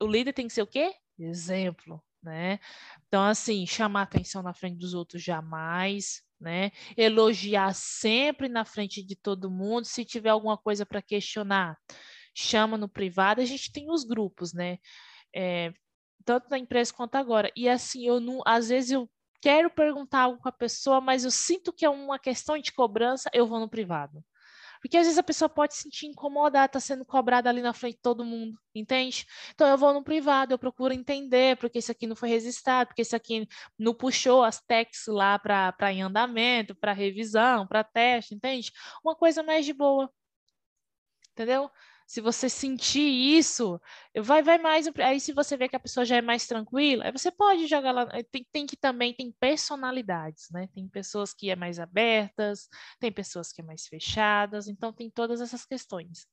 O 0.02 0.08
líder 0.08 0.34
tem 0.34 0.48
que 0.48 0.54
ser 0.54 0.64
o 0.64 0.68
quê? 0.68 0.92
Exemplo, 1.26 2.04
né? 2.22 2.60
Então, 3.08 3.24
assim, 3.24 3.66
chamar 3.66 4.04
atenção 4.04 4.42
na 4.42 4.54
frente 4.54 4.78
dos 4.78 4.94
outros 4.94 5.24
jamais, 5.24 6.22
né? 6.40 6.72
Elogiar 6.98 7.74
sempre 7.74 8.50
na 8.50 8.66
frente 8.66 9.04
de 9.04 9.16
todo 9.16 9.52
mundo. 9.52 9.86
Se 9.86 10.06
tiver 10.06 10.30
alguma 10.30 10.58
coisa 10.58 10.86
para 10.86 11.02
questionar, 11.02 11.78
chama 12.36 12.78
no 12.78 12.90
privado. 12.90 13.42
A 13.42 13.46
gente 13.46 13.72
tem 13.72 13.90
os 13.90 14.04
grupos, 14.04 14.54
né? 14.54 14.78
É, 15.36 15.74
tanto 16.26 16.50
na 16.50 16.58
empresa 16.58 16.94
quanto 16.94 17.16
agora. 17.16 17.52
E 17.56 17.70
assim, 17.70 18.06
eu 18.08 18.20
não, 18.20 18.42
às 18.46 18.70
vezes 18.70 18.92
eu 18.92 19.10
quero 19.42 19.70
perguntar 19.70 20.22
algo 20.24 20.40
com 20.40 20.50
a 20.50 20.52
pessoa, 20.52 21.02
mas 21.02 21.24
eu 21.24 21.32
sinto 21.32 21.74
que 21.74 21.86
é 21.86 21.90
uma 21.90 22.20
questão 22.20 22.58
de 22.58 22.72
cobrança, 22.72 23.30
eu 23.34 23.48
vou 23.48 23.60
no 23.60 23.70
privado. 23.70 24.24
Porque 24.82 24.98
às 24.98 25.06
vezes 25.06 25.20
a 25.20 25.24
pessoa 25.24 25.48
pode 25.48 25.76
se 25.76 25.84
sentir 25.84 26.08
incomodada, 26.08 26.66
está 26.66 26.80
sendo 26.80 27.06
cobrada 27.06 27.50
ali 27.50 27.62
na 27.62 27.74
frente 27.74 27.96
de 27.96 28.02
todo 28.02 28.26
mundo, 28.26 28.60
entende? 28.74 29.26
Então 29.54 29.68
eu 29.68 29.78
vou 29.78 29.94
no 29.94 30.04
privado, 30.04 30.54
eu 30.54 30.60
procuro 30.60 30.94
entender 30.94 31.58
porque 31.58 31.80
isso 31.80 31.92
aqui 31.92 32.08
não 32.08 32.16
foi 32.16 32.30
registrado, 32.30 32.88
porque 32.88 33.04
isso 33.04 33.16
aqui 33.16 33.48
não 33.78 33.94
puxou 33.94 34.44
as 34.44 34.60
techs 34.62 35.06
lá 35.08 35.38
para 35.38 35.94
em 35.94 36.02
andamento, 36.02 36.76
para 36.76 36.94
revisão, 36.94 37.68
para 37.68 37.84
teste, 37.84 38.34
entende? 38.34 38.72
Uma 39.04 39.16
coisa 39.16 39.44
mais 39.44 39.66
de 39.66 39.74
boa. 39.74 40.12
Entendeu? 41.32 41.70
Se 42.12 42.20
você 42.20 42.50
sentir 42.50 43.00
isso, 43.38 43.80
vai, 44.22 44.44
vai 44.44 44.58
mais. 44.58 44.86
Aí, 44.98 45.18
se 45.18 45.32
você 45.32 45.56
vê 45.56 45.70
que 45.70 45.78
a 45.78 45.80
pessoa 45.80 46.06
já 46.06 46.18
é 46.18 46.22
mais 46.22 46.46
tranquila, 46.46 47.06
aí 47.06 47.12
você 47.14 47.32
pode 47.32 47.68
jogar 47.68 47.94
lá. 47.94 48.06
Tem, 48.30 48.46
tem 48.52 48.68
que 48.68 48.76
também, 48.76 49.14
tem 49.14 49.34
personalidades, 49.40 50.50
né? 50.52 50.68
Tem 50.74 50.90
pessoas 50.90 51.34
que 51.34 51.50
é 51.50 51.56
mais 51.56 51.80
abertas, 51.80 52.68
tem 53.00 53.14
pessoas 53.14 53.54
que 53.54 53.62
é 53.62 53.64
mais 53.64 53.88
fechadas, 53.88 54.68
então 54.68 54.92
tem 54.92 55.10
todas 55.10 55.40
essas 55.40 55.66
questões. 55.66 56.28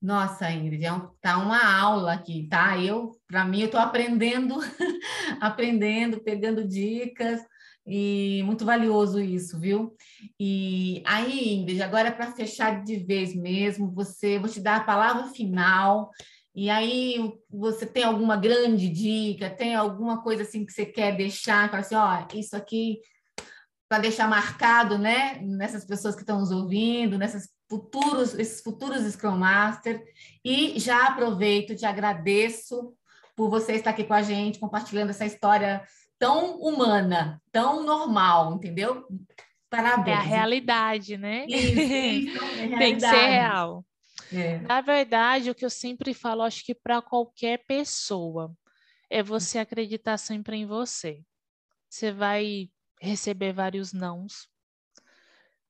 Nossa, 0.00 0.48
Ingrid, 0.52 0.84
é 0.84 0.92
um, 0.92 1.08
tá 1.20 1.38
uma 1.38 1.76
aula 1.76 2.12
aqui, 2.12 2.46
tá? 2.48 2.78
Eu, 2.78 3.10
para 3.26 3.44
mim, 3.44 3.62
eu 3.62 3.66
estou 3.66 3.80
aprendendo, 3.80 4.54
aprendendo, 5.42 6.22
pegando 6.22 6.64
dicas. 6.64 7.44
E 7.92 8.42
muito 8.44 8.64
valioso 8.64 9.20
isso, 9.20 9.58
viu? 9.58 9.96
E 10.38 11.02
aí, 11.04 11.54
Ingrid, 11.54 11.82
agora 11.82 12.12
para 12.12 12.30
fechar 12.30 12.84
de 12.84 12.96
vez 12.98 13.34
mesmo, 13.34 13.90
você 13.90 14.38
vou 14.38 14.48
te 14.48 14.60
dar 14.60 14.76
a 14.76 14.84
palavra 14.84 15.26
final. 15.26 16.10
E 16.54 16.70
aí, 16.70 17.32
você 17.50 17.84
tem 17.84 18.04
alguma 18.04 18.36
grande 18.36 18.88
dica, 18.88 19.50
tem 19.50 19.74
alguma 19.74 20.22
coisa 20.22 20.42
assim 20.44 20.64
que 20.64 20.72
você 20.72 20.86
quer 20.86 21.16
deixar, 21.16 21.68
para 21.68 21.80
assim, 21.80 21.96
ó, 21.96 22.26
isso 22.32 22.54
aqui 22.54 23.00
para 23.88 24.02
deixar 24.02 24.28
marcado, 24.28 24.96
né, 24.96 25.40
nessas 25.42 25.84
pessoas 25.84 26.14
que 26.14 26.20
estão 26.20 26.38
nos 26.38 26.52
ouvindo, 26.52 27.18
nessas 27.18 27.48
futuros, 27.68 28.38
esses 28.38 28.62
futuros 28.62 29.02
Scrum 29.02 29.36
Master. 29.36 30.00
E 30.44 30.78
já 30.78 31.08
aproveito, 31.08 31.74
te 31.74 31.84
agradeço 31.84 32.94
por 33.34 33.50
você 33.50 33.72
estar 33.72 33.90
aqui 33.90 34.04
com 34.04 34.14
a 34.14 34.22
gente, 34.22 34.60
compartilhando 34.60 35.10
essa 35.10 35.26
história 35.26 35.82
tão 36.20 36.60
humana, 36.60 37.42
tão 37.50 37.82
normal, 37.82 38.54
entendeu? 38.54 39.08
Parabéns. 39.70 40.18
É 40.18 40.20
a 40.20 40.22
realidade, 40.22 41.16
né? 41.16 41.46
Isso, 41.48 41.80
isso 41.80 42.38
é 42.60 42.66
realidade. 42.66 42.78
Tem 42.78 42.94
que 42.94 43.00
ser 43.00 43.26
real. 43.26 43.84
É. 44.32 44.58
Na 44.58 44.80
verdade, 44.82 45.50
o 45.50 45.54
que 45.54 45.64
eu 45.64 45.70
sempre 45.70 46.12
falo, 46.12 46.42
acho 46.42 46.64
que 46.64 46.74
para 46.74 47.00
qualquer 47.00 47.64
pessoa, 47.66 48.52
é 49.08 49.22
você 49.22 49.58
acreditar 49.58 50.18
sempre 50.18 50.56
em 50.56 50.66
você. 50.66 51.22
Você 51.88 52.12
vai 52.12 52.68
receber 53.00 53.52
vários 53.52 53.92
nãos. 53.92 54.46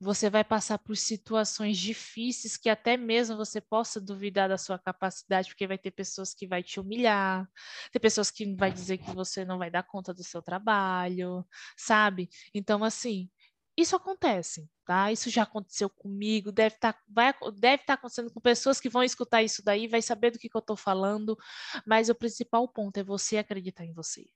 Você 0.01 0.31
vai 0.31 0.43
passar 0.43 0.79
por 0.79 0.97
situações 0.97 1.77
difíceis 1.77 2.57
que 2.57 2.71
até 2.71 2.97
mesmo 2.97 3.37
você 3.37 3.61
possa 3.61 4.01
duvidar 4.01 4.49
da 4.49 4.57
sua 4.57 4.79
capacidade, 4.79 5.49
porque 5.49 5.67
vai 5.67 5.77
ter 5.77 5.91
pessoas 5.91 6.33
que 6.33 6.47
vai 6.47 6.63
te 6.63 6.81
humilhar, 6.81 7.47
tem 7.93 8.01
pessoas 8.01 8.31
que 8.31 8.55
vai 8.57 8.73
dizer 8.73 8.97
que 8.99 9.11
você 9.13 9.45
não 9.45 9.59
vai 9.59 9.71
dar 9.71 9.83
conta 9.83 10.15
do 10.15 10.25
seu 10.25 10.41
trabalho, 10.41 11.47
sabe? 11.77 12.31
Então 12.55 12.83
assim, 12.83 13.29
isso 13.77 13.95
acontece, 13.95 14.71
tá? 14.87 15.13
Isso 15.13 15.29
já 15.31 15.43
aconteceu 15.43 15.91
comigo, 15.91 16.51
deve 16.51 16.77
estar 16.77 16.95
tá, 16.95 17.01
vai, 17.09 17.35
deve 17.59 17.85
tá 17.85 17.95
acontecendo 17.95 18.33
com 18.33 18.41
pessoas 18.41 18.81
que 18.81 18.89
vão 18.89 19.03
escutar 19.03 19.43
isso 19.43 19.63
daí, 19.63 19.87
vai 19.87 20.03
saber 20.03 20.31
do 20.31 20.39
que, 20.39 20.49
que 20.49 20.57
eu 20.57 20.61
estou 20.61 20.77
falando, 20.77 21.37
mas 21.87 22.09
o 22.09 22.15
principal 22.15 22.67
ponto 22.69 22.97
é 22.99 23.05
você 23.05 23.39
acreditar 23.39 23.85
em 23.85 23.93
você. 23.93 24.27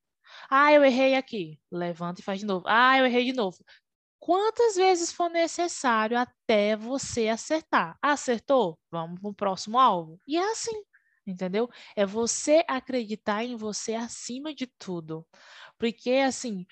Ah, 0.50 0.72
eu 0.72 0.84
errei 0.84 1.14
aqui. 1.14 1.60
Levanta 1.70 2.20
e 2.20 2.24
faz 2.24 2.40
de 2.40 2.46
novo. 2.46 2.64
Ah, 2.68 2.98
eu 2.98 3.06
errei 3.06 3.24
de 3.26 3.32
novo. 3.32 3.64
Quantas 4.24 4.76
vezes 4.76 5.12
for 5.12 5.28
necessário 5.28 6.16
até 6.18 6.74
você 6.76 7.28
acertar? 7.28 7.98
Acertou? 8.00 8.78
Vamos 8.90 9.20
para 9.20 9.28
o 9.28 9.34
próximo 9.34 9.78
alvo. 9.78 10.18
E 10.26 10.38
é 10.38 10.50
assim, 10.50 10.82
entendeu? 11.26 11.68
É 11.94 12.06
você 12.06 12.64
acreditar 12.66 13.44
em 13.44 13.54
você 13.54 13.94
acima 13.94 14.54
de 14.54 14.66
tudo. 14.66 15.26
Porque, 15.78 16.10
assim, 16.12 16.64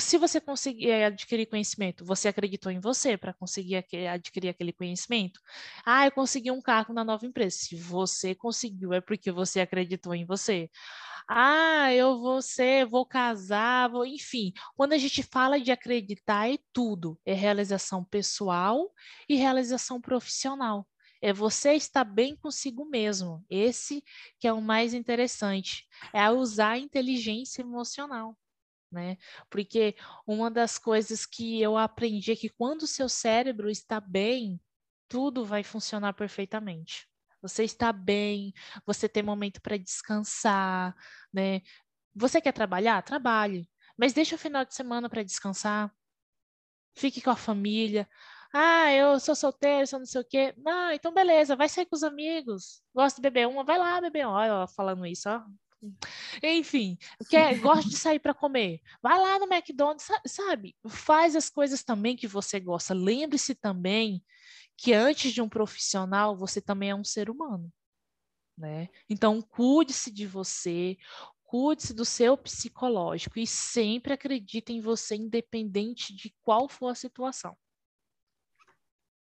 se 0.00 0.16
você 0.16 0.40
conseguir 0.40 0.88
eh, 0.88 1.04
adquirir 1.06 1.46
conhecimento, 1.46 2.04
você 2.04 2.28
acreditou 2.28 2.72
em 2.72 2.80
você 2.80 3.16
para 3.16 3.34
conseguir 3.34 3.76
adquirir 4.10 4.48
aquele 4.48 4.72
conhecimento? 4.72 5.38
Ah, 5.84 6.06
eu 6.06 6.12
consegui 6.12 6.50
um 6.50 6.62
cargo 6.62 6.92
na 6.94 7.04
nova 7.04 7.26
empresa. 7.26 7.56
Se 7.58 7.76
você 7.76 8.34
conseguiu, 8.34 8.92
é 8.94 9.00
porque 9.00 9.30
você 9.30 9.60
acreditou 9.60 10.14
em 10.14 10.24
você. 10.24 10.70
Ah, 11.28 11.92
eu 11.94 12.18
vou 12.20 12.42
ser, 12.42 12.86
vou 12.86 13.06
casar, 13.06 13.90
vou... 13.90 14.06
enfim. 14.06 14.52
Quando 14.76 14.92
a 14.94 14.98
gente 14.98 15.22
fala 15.22 15.60
de 15.60 15.72
acreditar, 15.72 16.50
é 16.52 16.58
tudo. 16.72 17.18
É 17.24 17.34
realização 17.34 18.04
pessoal 18.04 18.90
e 19.28 19.36
realização 19.36 20.00
profissional. 20.00 20.86
É 21.20 21.32
você 21.32 21.74
estar 21.74 22.04
bem 22.04 22.36
consigo 22.36 22.84
mesmo. 22.86 23.44
Esse 23.50 24.02
que 24.40 24.48
é 24.48 24.52
o 24.52 24.60
mais 24.62 24.94
interessante. 24.94 25.86
É 26.12 26.30
usar 26.30 26.72
a 26.72 26.78
inteligência 26.78 27.62
emocional 27.62 28.36
né? 28.92 29.16
Porque 29.50 29.96
uma 30.26 30.50
das 30.50 30.78
coisas 30.78 31.26
que 31.26 31.60
eu 31.60 31.76
aprendi 31.76 32.32
é 32.32 32.36
que 32.36 32.48
quando 32.48 32.82
o 32.82 32.86
seu 32.86 33.08
cérebro 33.08 33.70
está 33.70 34.00
bem, 34.00 34.60
tudo 35.08 35.44
vai 35.44 35.62
funcionar 35.62 36.12
perfeitamente. 36.14 37.08
Você 37.42 37.64
está 37.64 37.92
bem, 37.92 38.52
você 38.86 39.08
tem 39.08 39.22
momento 39.22 39.60
para 39.60 39.76
descansar, 39.76 40.94
né? 41.32 41.60
Você 42.14 42.40
quer 42.40 42.52
trabalhar? 42.52 43.02
Trabalhe. 43.02 43.68
Mas 43.96 44.12
deixa 44.12 44.36
o 44.36 44.38
final 44.38 44.64
de 44.64 44.74
semana 44.74 45.08
para 45.08 45.22
descansar. 45.22 45.92
Fique 46.94 47.20
com 47.20 47.30
a 47.30 47.36
família. 47.36 48.08
Ah, 48.52 48.92
eu 48.92 49.18
sou 49.18 49.34
solteiro, 49.34 49.86
sou 49.86 49.98
não 49.98 50.06
sei 50.06 50.20
o 50.20 50.24
quê. 50.24 50.54
Não, 50.58 50.92
então 50.92 51.12
beleza, 51.12 51.56
vai 51.56 51.68
sair 51.68 51.86
com 51.86 51.96
os 51.96 52.02
amigos. 52.02 52.82
Gosta 52.94 53.16
de 53.20 53.22
beber 53.22 53.48
uma, 53.48 53.64
vai 53.64 53.78
lá 53.78 54.00
beber. 54.00 54.26
Olha, 54.26 54.66
falando 54.68 55.06
isso, 55.06 55.28
ó. 55.28 55.42
Enfim, 56.42 56.96
quer, 57.28 57.58
gosta 57.58 57.88
de 57.88 57.96
sair 57.96 58.20
para 58.20 58.34
comer, 58.34 58.80
vai 59.02 59.18
lá 59.18 59.38
no 59.38 59.52
McDonald's, 59.52 60.06
sabe? 60.26 60.76
Faz 60.88 61.34
as 61.34 61.50
coisas 61.50 61.82
também 61.82 62.16
que 62.16 62.26
você 62.26 62.60
gosta. 62.60 62.94
Lembre-se 62.94 63.54
também 63.54 64.22
que 64.76 64.92
antes 64.92 65.32
de 65.32 65.42
um 65.42 65.48
profissional, 65.48 66.36
você 66.36 66.60
também 66.60 66.90
é 66.90 66.94
um 66.94 67.04
ser 67.04 67.30
humano, 67.30 67.72
né? 68.56 68.88
Então, 69.08 69.42
cuide-se 69.42 70.10
de 70.10 70.26
você, 70.26 70.96
cuide-se 71.42 71.92
do 71.92 72.04
seu 72.04 72.36
psicológico 72.36 73.38
e 73.38 73.46
sempre 73.46 74.12
acredite 74.12 74.72
em 74.72 74.80
você, 74.80 75.16
independente 75.16 76.14
de 76.14 76.34
qual 76.42 76.68
for 76.68 76.88
a 76.88 76.94
situação. 76.94 77.56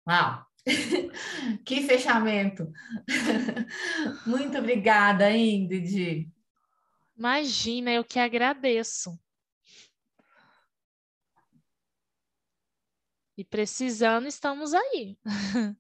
Uau! 0.09 0.47
que 1.65 1.83
fechamento! 1.83 2.73
Muito 4.27 4.59
obrigada, 4.59 5.31
Ingrid. 5.31 6.31
Imagina, 7.17 7.93
eu 7.93 8.05
que 8.05 8.19
agradeço. 8.19 9.19
E 13.37 13.45
precisando, 13.45 14.27
estamos 14.27 14.73
aí. 14.75 15.17